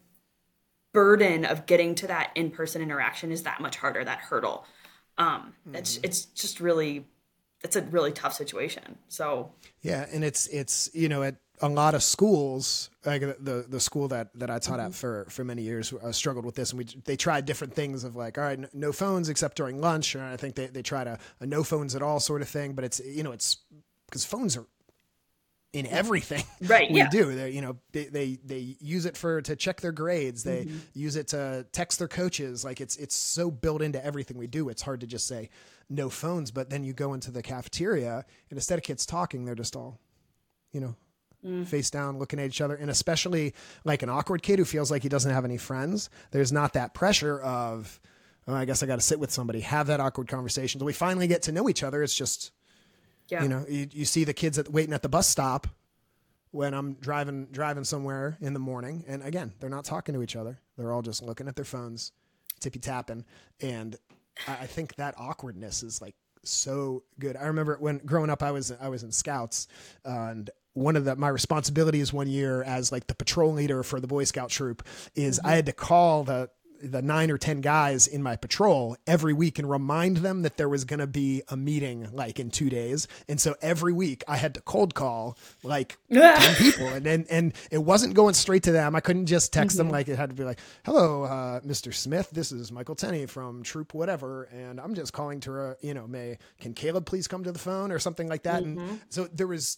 [0.93, 4.65] burden of getting to that in-person interaction is that much harder that hurdle
[5.17, 7.07] um it's it's just really
[7.63, 8.97] it's a really tough situation.
[9.07, 9.51] So
[9.81, 14.07] Yeah, and it's it's you know at a lot of schools, like the the school
[14.07, 16.85] that that I taught at for for many years, uh, struggled with this, and we
[17.05, 20.37] they tried different things of like, all right, no phones except during lunch, and I
[20.37, 22.99] think they they tried a, a no phones at all sort of thing, but it's
[22.99, 23.57] you know it's
[24.07, 24.65] because phones are
[25.73, 27.09] in everything Right, we yeah.
[27.09, 27.33] do.
[27.33, 30.43] They you know they, they they use it for to check their grades.
[30.43, 30.77] They Mm-hmm.
[30.93, 32.65] use it to text their coaches.
[32.65, 35.49] Like it's it's so built into everything we do it's hard to just say
[35.91, 39.55] no phones but then you go into the cafeteria and instead of kids talking they're
[39.55, 39.99] just all
[40.71, 40.95] you know
[41.43, 41.65] Mm.
[41.65, 45.01] face down looking at each other and especially like an awkward kid who feels like
[45.01, 47.99] he doesn't have any friends there's not that pressure of
[48.47, 50.93] oh, i guess i got to sit with somebody have that awkward conversation till we
[50.93, 52.51] finally get to know each other it's just
[53.27, 55.65] yeah you know, you, you see the kids at, waiting at the bus stop
[56.51, 60.35] when I'm driving driving somewhere in the morning, and again, they're not talking to each
[60.35, 60.59] other.
[60.77, 62.11] They're all just looking at their phones,
[62.59, 63.23] tippy tapping,
[63.61, 63.95] and
[64.47, 67.35] I, think that awkwardness is like so good.
[67.35, 69.67] I remember when growing up, I was I was in Scouts,
[70.03, 74.07] and one of the my responsibilities one year as like the patrol leader for the
[74.07, 74.83] Boy Scout troop
[75.15, 75.47] is mm-hmm.
[75.47, 76.49] I had to call the
[76.83, 80.69] the nine or ten guys in my patrol every week and remind them that there
[80.69, 83.07] was going to be a meeting like in two days.
[83.27, 86.87] And so every week i had to cold call like 10 people.
[86.87, 88.95] And and, and it wasn't going straight to them.
[88.95, 92.29] I couldn't just text them like it had to be like hello uh, mr smith
[92.31, 96.07] this is michael tenney from troop whatever and i'm just calling to uh, you know
[96.07, 97.91] may can caleb please come to the phone?
[97.91, 98.63] or something like that.
[98.63, 99.77] And so there was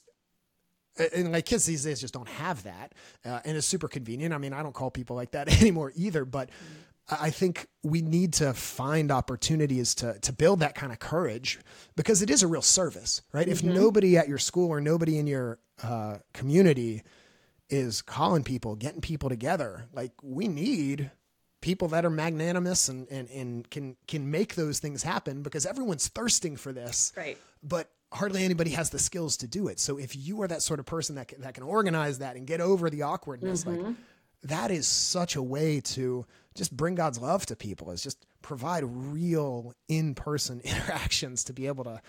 [1.14, 2.94] and like kids these days just don't have that
[3.26, 4.34] uh, and it's super convenient.
[4.34, 6.50] I mean i don't call people like that anymore either but
[7.10, 11.60] i think we need to find opportunities to to build that kind of courage
[11.96, 15.28] because it is a real service right if nobody at your school or nobody in
[15.28, 17.04] your uh, community
[17.70, 21.12] is calling people getting people together like we need
[21.62, 26.08] people that are magnanimous and, and, and can can make those things happen because everyone's
[26.10, 27.38] thirsting for this Right.
[27.64, 29.80] but hardly anybody has the skills to do it.
[29.80, 32.46] So if you are that sort of person that can, that can organize that and
[32.46, 33.80] get over the awkwardness, like
[34.44, 36.24] that is such a way to
[36.56, 37.92] just bring God's love to people.
[37.92, 42.02] Is just provide real in-person interactions to be able to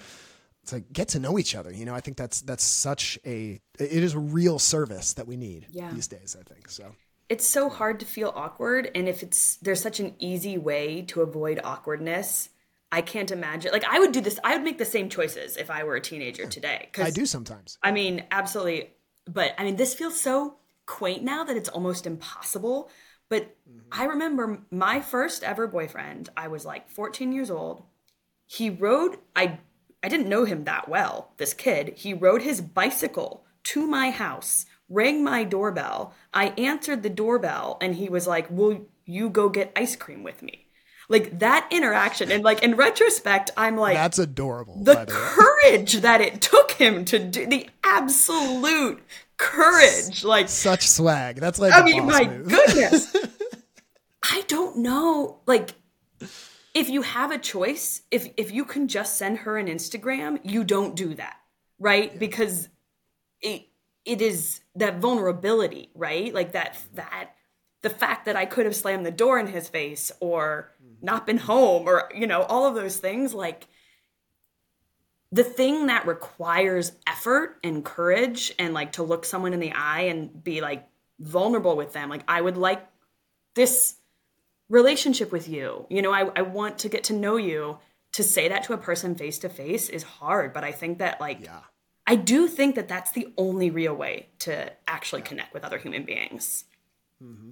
[0.67, 1.73] to get to know each other.
[1.73, 5.37] You know, I think that's that's such a it is a real service that we
[5.37, 5.91] need Yeah.
[5.93, 6.37] these days.
[6.39, 6.95] I think so.
[7.29, 11.23] it's so hard to feel awkward and if it's there's such an easy way to
[11.23, 12.51] avoid awkwardness
[12.93, 15.71] i can't imagine like i would do this i would make the same choices if
[15.71, 17.79] i were a teenager today I do sometimes.
[17.83, 18.91] I mean, absolutely.
[19.27, 22.91] But I mean, this feels so quaint now that it's almost impossible.
[23.35, 23.81] But mm-hmm.
[23.91, 27.83] I remember my first ever boyfriend, I was like 14 years old.
[28.47, 29.59] He rode, I,
[30.05, 31.95] I didn't know him that well, this kid.
[31.97, 36.15] He rode his bicycle to my house, rang my doorbell.
[36.33, 40.41] I answered the doorbell, and he was like, Will you go get ice cream with
[40.41, 40.69] me?
[41.09, 42.31] Like that interaction.
[42.31, 44.85] And like in retrospect, I'm like, That's adorable.
[44.85, 49.03] the the courage that it took him to do the absolute
[49.37, 51.37] courage like Such swag.
[51.37, 52.49] That's like I mean my move.
[52.49, 53.15] goodness.
[54.23, 55.75] I don't know like
[56.75, 60.65] if you have a choice if if you can just send her an instagram you
[60.65, 61.37] don't do that
[61.79, 62.19] right?
[62.19, 62.69] Because
[63.41, 63.67] it
[64.05, 66.33] it is that vulnerability right?
[66.33, 67.31] Like that that
[67.83, 71.05] the fact that i could have slammed the door in his face or mm-hmm.
[71.05, 73.69] not been home or you know all of those things like
[75.35, 80.03] the thing that requires effort and courage and like to look someone in the eye
[80.13, 80.87] and be like
[81.19, 82.83] vulnerable with them like i would like
[83.55, 83.97] this
[84.69, 85.87] relationship with you.
[85.91, 87.79] You know I, I want to get to know you.
[88.19, 91.21] To say that to a person face to face is hard but i think that
[91.21, 91.61] like Yeah.
[92.07, 94.53] i do think that that's the only real way to
[94.87, 96.65] actually connect with other human beings.
[97.23, 97.51] Mm-hmm.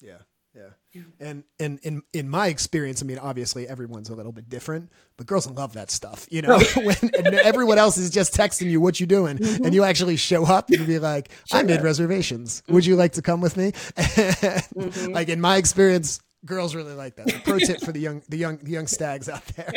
[0.00, 0.22] Yeah,
[0.54, 1.02] yeah.
[1.20, 5.26] And and in in my experience, I mean, obviously everyone's a little bit different, but
[5.26, 6.26] girls love that stuff.
[6.30, 6.80] You know, oh.
[6.82, 9.64] when and everyone else is just texting you, "What you doing?" Mm-hmm.
[9.64, 12.62] and you actually show up and be like, "I made reservations.
[12.68, 15.12] Would you like to come with me?" And, mm-hmm.
[15.12, 17.26] Like in my experience, girls really like that.
[17.26, 19.72] The pro tip for the young the young the young stags out there.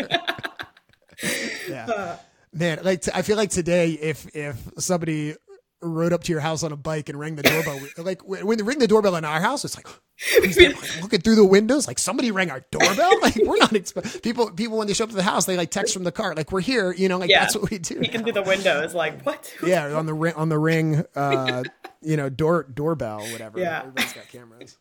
[1.69, 1.85] yeah.
[1.85, 2.17] Uh.
[2.53, 5.35] Man, like t- I feel like today, if if somebody
[5.81, 8.63] rode up to your house on a bike and rang the doorbell, like when they
[8.63, 9.75] ring the doorbell in our house, it's
[10.43, 13.19] like, looking through the windows, like somebody rang our doorbell.
[13.21, 14.51] Like we're not exp- people.
[14.51, 16.51] People when they show up to the house, they like text from the car, like
[16.51, 16.91] we're here.
[16.93, 17.39] You know, like Yeah.
[17.41, 17.99] that's what we do.
[17.99, 19.51] Peeking through the windows, like what?
[19.65, 21.63] yeah, on the ring, on the ring, uh,
[22.01, 23.59] you know, door doorbell, whatever.
[23.59, 23.79] Yeah.
[23.79, 24.77] everybody's got cameras.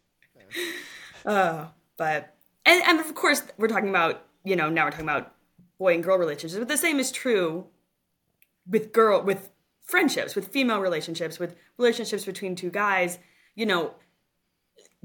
[1.24, 2.34] Oh, but
[2.66, 5.32] and, and of course we're talking about you know now we're talking about
[5.78, 7.66] boy and girl relationships but the same is true
[8.68, 9.50] with girl with
[9.90, 13.18] friendships with female relationships with relationships between two guys
[13.54, 13.94] you know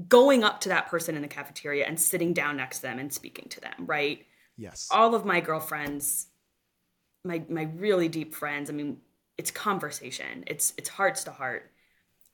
[0.08, 3.12] going up to that person in the cafeteria and sitting down next to them and
[3.12, 4.26] speaking to them right?
[4.58, 4.88] Yes.
[4.90, 6.28] all of my girlfriends
[7.24, 8.98] my my really deep friends i mean
[9.38, 10.44] it's conversation.
[10.46, 11.70] It's it's hearts to heart.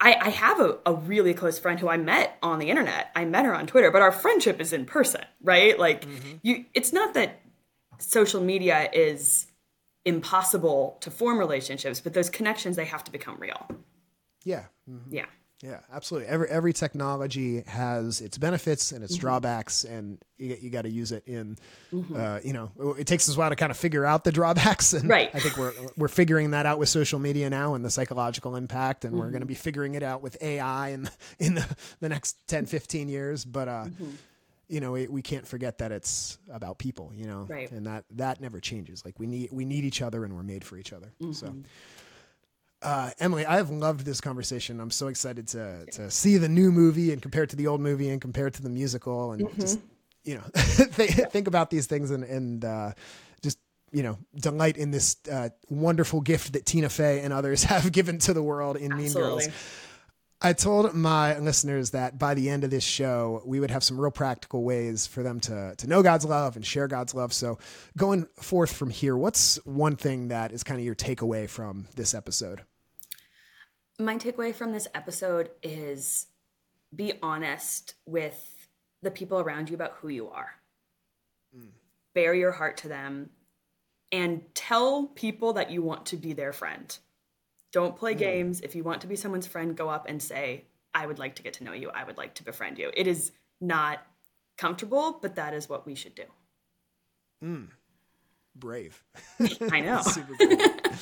[0.01, 3.11] I i have a, a really close friend who i met on the internet.
[3.15, 5.79] I met her on twitter but our friendship is in person right?
[5.79, 6.37] Like mm-hmm.
[6.43, 7.41] you it's not that
[7.99, 9.47] social media is
[10.05, 13.69] impossible to form relationships but those connections they have to become real
[14.45, 14.65] Yeah.
[15.11, 15.27] yeah
[15.63, 16.29] Yeah, absolutely.
[16.29, 19.05] Every every technology has its benefits and Mm-hmm.
[19.05, 21.57] its drawbacks, and you, you got to use it in.
[21.93, 24.93] Uh, you know, it takes us a while to kind of figure out the drawbacks,
[24.93, 25.31] and Right.
[25.33, 29.05] I think we're we're figuring that out with social media now and the psychological impact,
[29.05, 29.33] and we're Mm-hmm.
[29.35, 33.09] going to be figuring it out with AI in in the, the next 10, 15
[33.09, 33.45] years.
[33.45, 34.11] But uh, Mm-hmm.
[34.73, 37.13] You know, we, we can't forget that it's about people.
[37.15, 37.71] You know, Right.
[37.71, 39.05] and that that never changes.
[39.05, 41.13] Like we need we need each other, and we're made for each other.
[41.33, 41.49] So.
[41.49, 41.61] Mm-hmm.
[42.85, 44.81] Uh, Emily, I've loved this conversation.
[44.81, 47.81] I'm so excited to to see the new movie and compare it to the old
[47.81, 49.79] movie and compare it to the musical and just
[50.25, 52.93] you know think, think about these things and and uh,
[53.41, 53.59] just
[53.93, 58.19] you know delight in this uh, wonderful gift that Tina Fey and others have given
[58.21, 59.47] to the world in Mean Girls.
[60.45, 64.01] I told my listeners that by the end of this show, we would have some
[64.01, 67.33] real practical ways for them to, to know God's love and share God's love.
[67.33, 67.59] So,
[67.97, 72.13] going forth from here, what's one thing that is kind of your takeaway from this
[72.13, 72.63] episode?
[73.99, 76.27] my takeaway from this episode is
[76.95, 78.69] be honest with
[79.03, 80.55] the people around you about who you are.
[81.55, 81.67] Hmm.
[82.15, 83.31] Bare your heart to them
[84.11, 86.97] and tell people that you want to be their friend.
[87.73, 88.61] Don't play games.
[88.61, 90.65] If you want to be someone's friend, go up and say,
[90.95, 91.91] I would like to get to know you.
[91.91, 92.91] I would like to befriend you.
[92.95, 94.01] It is not
[94.59, 96.25] comfortable, but that is what we should do.
[97.43, 97.69] Mm.
[98.55, 99.03] Brave.
[99.71, 100.01] I know.
[100.03, 100.51] Super cool.
[100.51, 100.97] Yeah.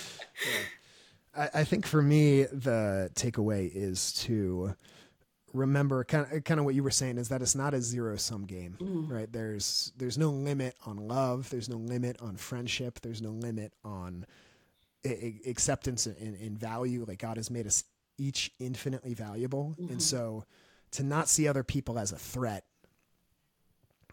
[1.37, 4.75] I, I think for me, the takeaway is to
[5.53, 8.17] remember kind of, kind of what you were saying is that it's not a zero
[8.17, 8.77] sum game,
[9.11, 9.31] right?
[9.33, 11.51] There's there's no limit on love.
[11.51, 13.01] There's no limit on friendship.
[13.01, 14.27] There's no limit on
[15.05, 17.05] acceptance and, and value.
[17.07, 17.85] Like God has made us
[18.19, 19.99] each infinitely valuable, and mm-hmm.
[19.99, 20.45] so
[20.93, 22.65] to not see other people as a threat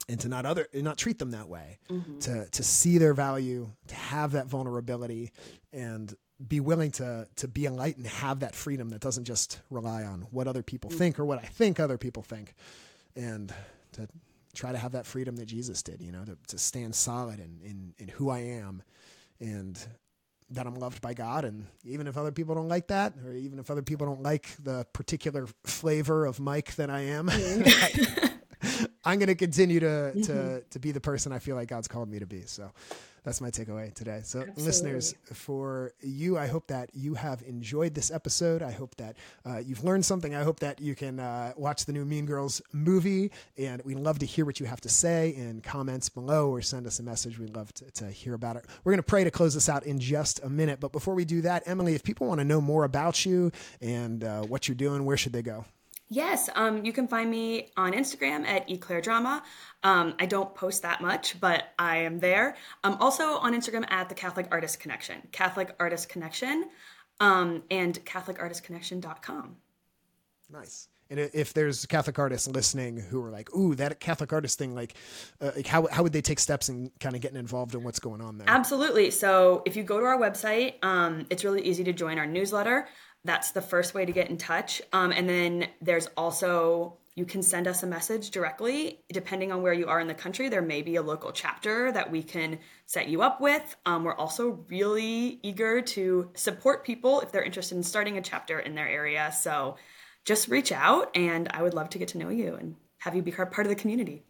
[0.10, 2.20] and to not other and not treat them that way mm-hmm.
[2.20, 5.32] to to see their value to have that vulnerability
[5.74, 6.16] and
[6.46, 10.04] be willing to to be a light and have that freedom that doesn't just rely
[10.04, 10.98] on what other people mm.
[10.98, 12.54] think or what I think other people think
[13.16, 13.54] and
[13.94, 14.08] to
[14.54, 17.60] try to have that freedom that Jesus did you know to, to stand solid in,
[17.64, 18.84] in in who I am
[19.40, 19.80] and
[20.52, 23.60] that I'm loved by God and even if other people don't like that or even
[23.60, 28.34] if other people don't like the particular flavor of Mike that I am mm.
[29.06, 30.58] I'm going to continue to to mm-hmm.
[30.70, 32.42] to be the person I feel like God's called me to be.
[32.42, 32.72] So
[33.28, 34.22] that's my takeaway today.
[34.24, 38.64] So listeners, for you, I hope that you have enjoyed this episode.
[38.64, 40.34] I hope that uh, you've learned something.
[40.34, 44.18] I hope that you can uh, watch the new Mean Girls movie, and we'd love
[44.20, 47.38] to hear what you have to say in comments below or send us a message.
[47.38, 48.66] We'd love to, to hear about it.
[48.86, 51.26] We're going to pray to close this out in just a minute, but before we
[51.26, 53.52] do that, Emily, if people want to know more about you
[53.82, 55.66] and uh, what you're doing, where should they go?
[56.10, 59.42] Yes, um, you can find me on Instagram at eclairdrama.
[59.84, 62.56] Um, I don't post that much, but I am there.
[62.84, 66.70] Um, also on Instagram at the Catholic Artist Connection, Catholic Artist Connection,
[67.20, 69.58] um, and CatholicArtistConnection.com.
[70.50, 70.88] Nice.
[71.10, 74.94] And if there's Catholic artists listening who are like, "Ooh, that Catholic artist thing," like,
[75.40, 78.00] uh, like how how would they take steps in kind of getting involved in what's
[78.00, 78.50] going on there?
[78.50, 79.12] Absolutely.
[79.12, 82.90] So if you go to our website, um, it's really easy to join our newsletter.
[83.28, 84.82] That's the first way to get in touch.
[84.94, 89.02] Um, and then there's also, you can send us a message directly.
[89.10, 92.10] Depending on where you are in the country, there may be a local chapter that
[92.10, 93.76] we can set you up with.
[93.86, 98.60] Um, we're also really eager to support people if they're interested in starting a chapter
[98.60, 99.30] in their area.
[99.38, 99.76] So
[100.24, 103.22] just reach out, and I would love to get to know you and have you
[103.22, 104.24] be part of the community.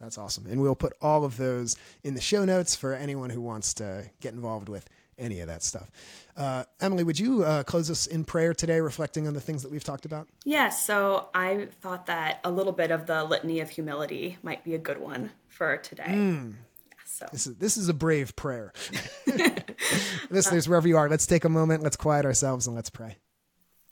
[0.00, 0.46] That's awesome.
[0.46, 4.10] And we'll put all of those in the show notes for anyone who wants to
[4.20, 4.88] get involved with
[5.18, 5.90] any of that stuff.
[6.36, 9.72] Uh, Emily, would you uh, close us in prayer today, reflecting on the things that
[9.72, 10.28] we've talked about?
[10.44, 14.74] Yes, so I thought that a little bit of the litany of humility might be
[14.74, 16.52] a good one for today.
[17.06, 18.74] So This is this is a brave prayer.
[20.30, 23.16] Listeners, wherever you are, let's take a moment, let's quiet ourselves, and let's pray.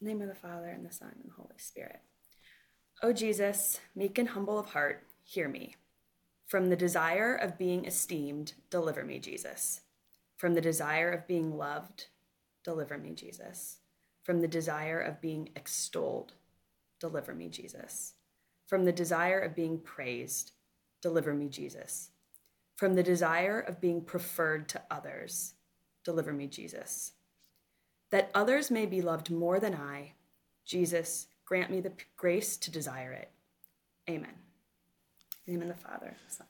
[0.00, 2.00] In the name of the Father and the Son and the Holy Spirit.
[3.02, 5.76] O Jesus, meek and humble of heart, hear me.
[6.46, 9.80] From the desire of being esteemed, deliver me, Jesus.
[10.37, 12.07] From the desire of being loved,
[12.64, 13.78] deliver me, Jesus.
[14.22, 16.32] From the desire of being extolled,
[16.99, 18.14] deliver me, Jesus.
[18.66, 20.53] From the desire of being praised,
[21.03, 22.11] deliver me, Jesus.
[22.76, 25.55] From the desire of being preferred to others,
[26.05, 27.12] deliver me, Jesus.
[28.11, 30.12] That others may be loved more than I,
[30.64, 33.30] Jesus, grant me the grace to desire it.
[34.09, 34.35] Amen.
[35.47, 36.47] In the name of the Father, Son.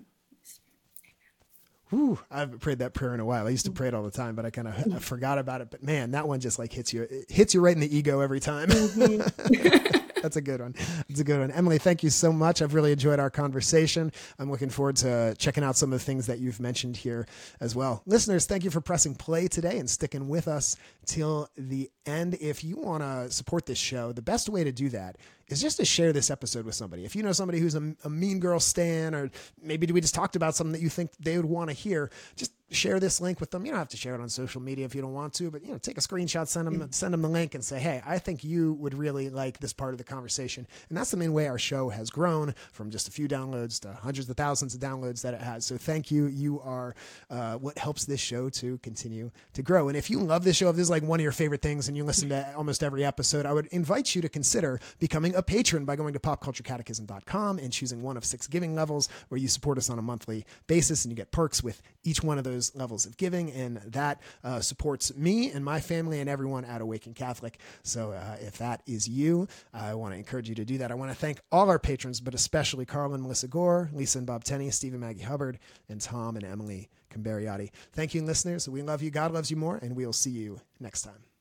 [1.91, 3.47] Whew, I haven't prayed that prayer in a while.
[3.47, 3.75] I used to mm.
[3.75, 5.01] pray it all the time, but I kind of mm.
[5.01, 5.71] forgot about it.
[5.71, 8.21] But man, that one just like hits you, it hits you right in the ego
[8.21, 8.69] every time.
[8.69, 9.99] Mm-hmm.
[10.25, 10.75] That's a good one.
[11.07, 11.51] That's a good one.
[11.51, 12.63] Emily, thank you so much.
[12.63, 14.11] I've really enjoyed our conversation.
[14.39, 17.27] I'm looking forward to checking out some of the things that you've mentioned here
[17.61, 18.03] as well.
[18.07, 22.39] Listeners, thank you for pressing play today and sticking with us till the end.
[22.41, 25.19] If you want to support this show, the best way to do that
[25.49, 27.05] is just to share this episode with somebody.
[27.05, 29.31] If you know somebody who's a, a mean girl stan, or
[29.63, 32.53] maybe we just talked about something that you think they would want to hear, just
[32.75, 33.65] share this link with them.
[33.65, 35.65] You don't have to share it on social media if you don't want to, but
[35.65, 38.19] you know, take a screenshot, send them, send them the link, and say, "Hey, I
[38.19, 41.47] think you would really like this part of the conversation." And that's the main way
[41.49, 45.23] our show has grown from just a few downloads to hundreds of thousands of downloads
[45.23, 45.65] that it has.
[45.65, 46.27] So thank you.
[46.27, 46.95] You are
[47.31, 49.89] uh, what helps this show to continue to grow.
[49.89, 51.89] And if you love this show, if this is like one of your favorite things,
[51.89, 55.43] and you listen to almost every episode, I would invite you to consider becoming a
[55.43, 59.79] patron by going to popculturecatechism.com and choosing one of six giving levels where you support
[59.79, 63.07] us on a monthly basis and you get perks with each one of those levels
[63.07, 63.51] of giving.
[63.53, 67.59] And that uh, supports me and my family and everyone at Awaken Catholic.
[67.83, 70.91] So uh, if that is you, I want to encourage you to do that.
[70.91, 74.27] I want to thank all our patrons, but especially Carl and Melissa Gore, Lisa and
[74.27, 75.59] Bob Tenney, Stephen Maggie Hubbard,
[75.89, 77.71] and Tom and Emily Cambariati.
[77.93, 78.69] Thank you, listeners.
[78.69, 79.11] We love you.
[79.11, 81.34] God loves you more, and we'll see you next time.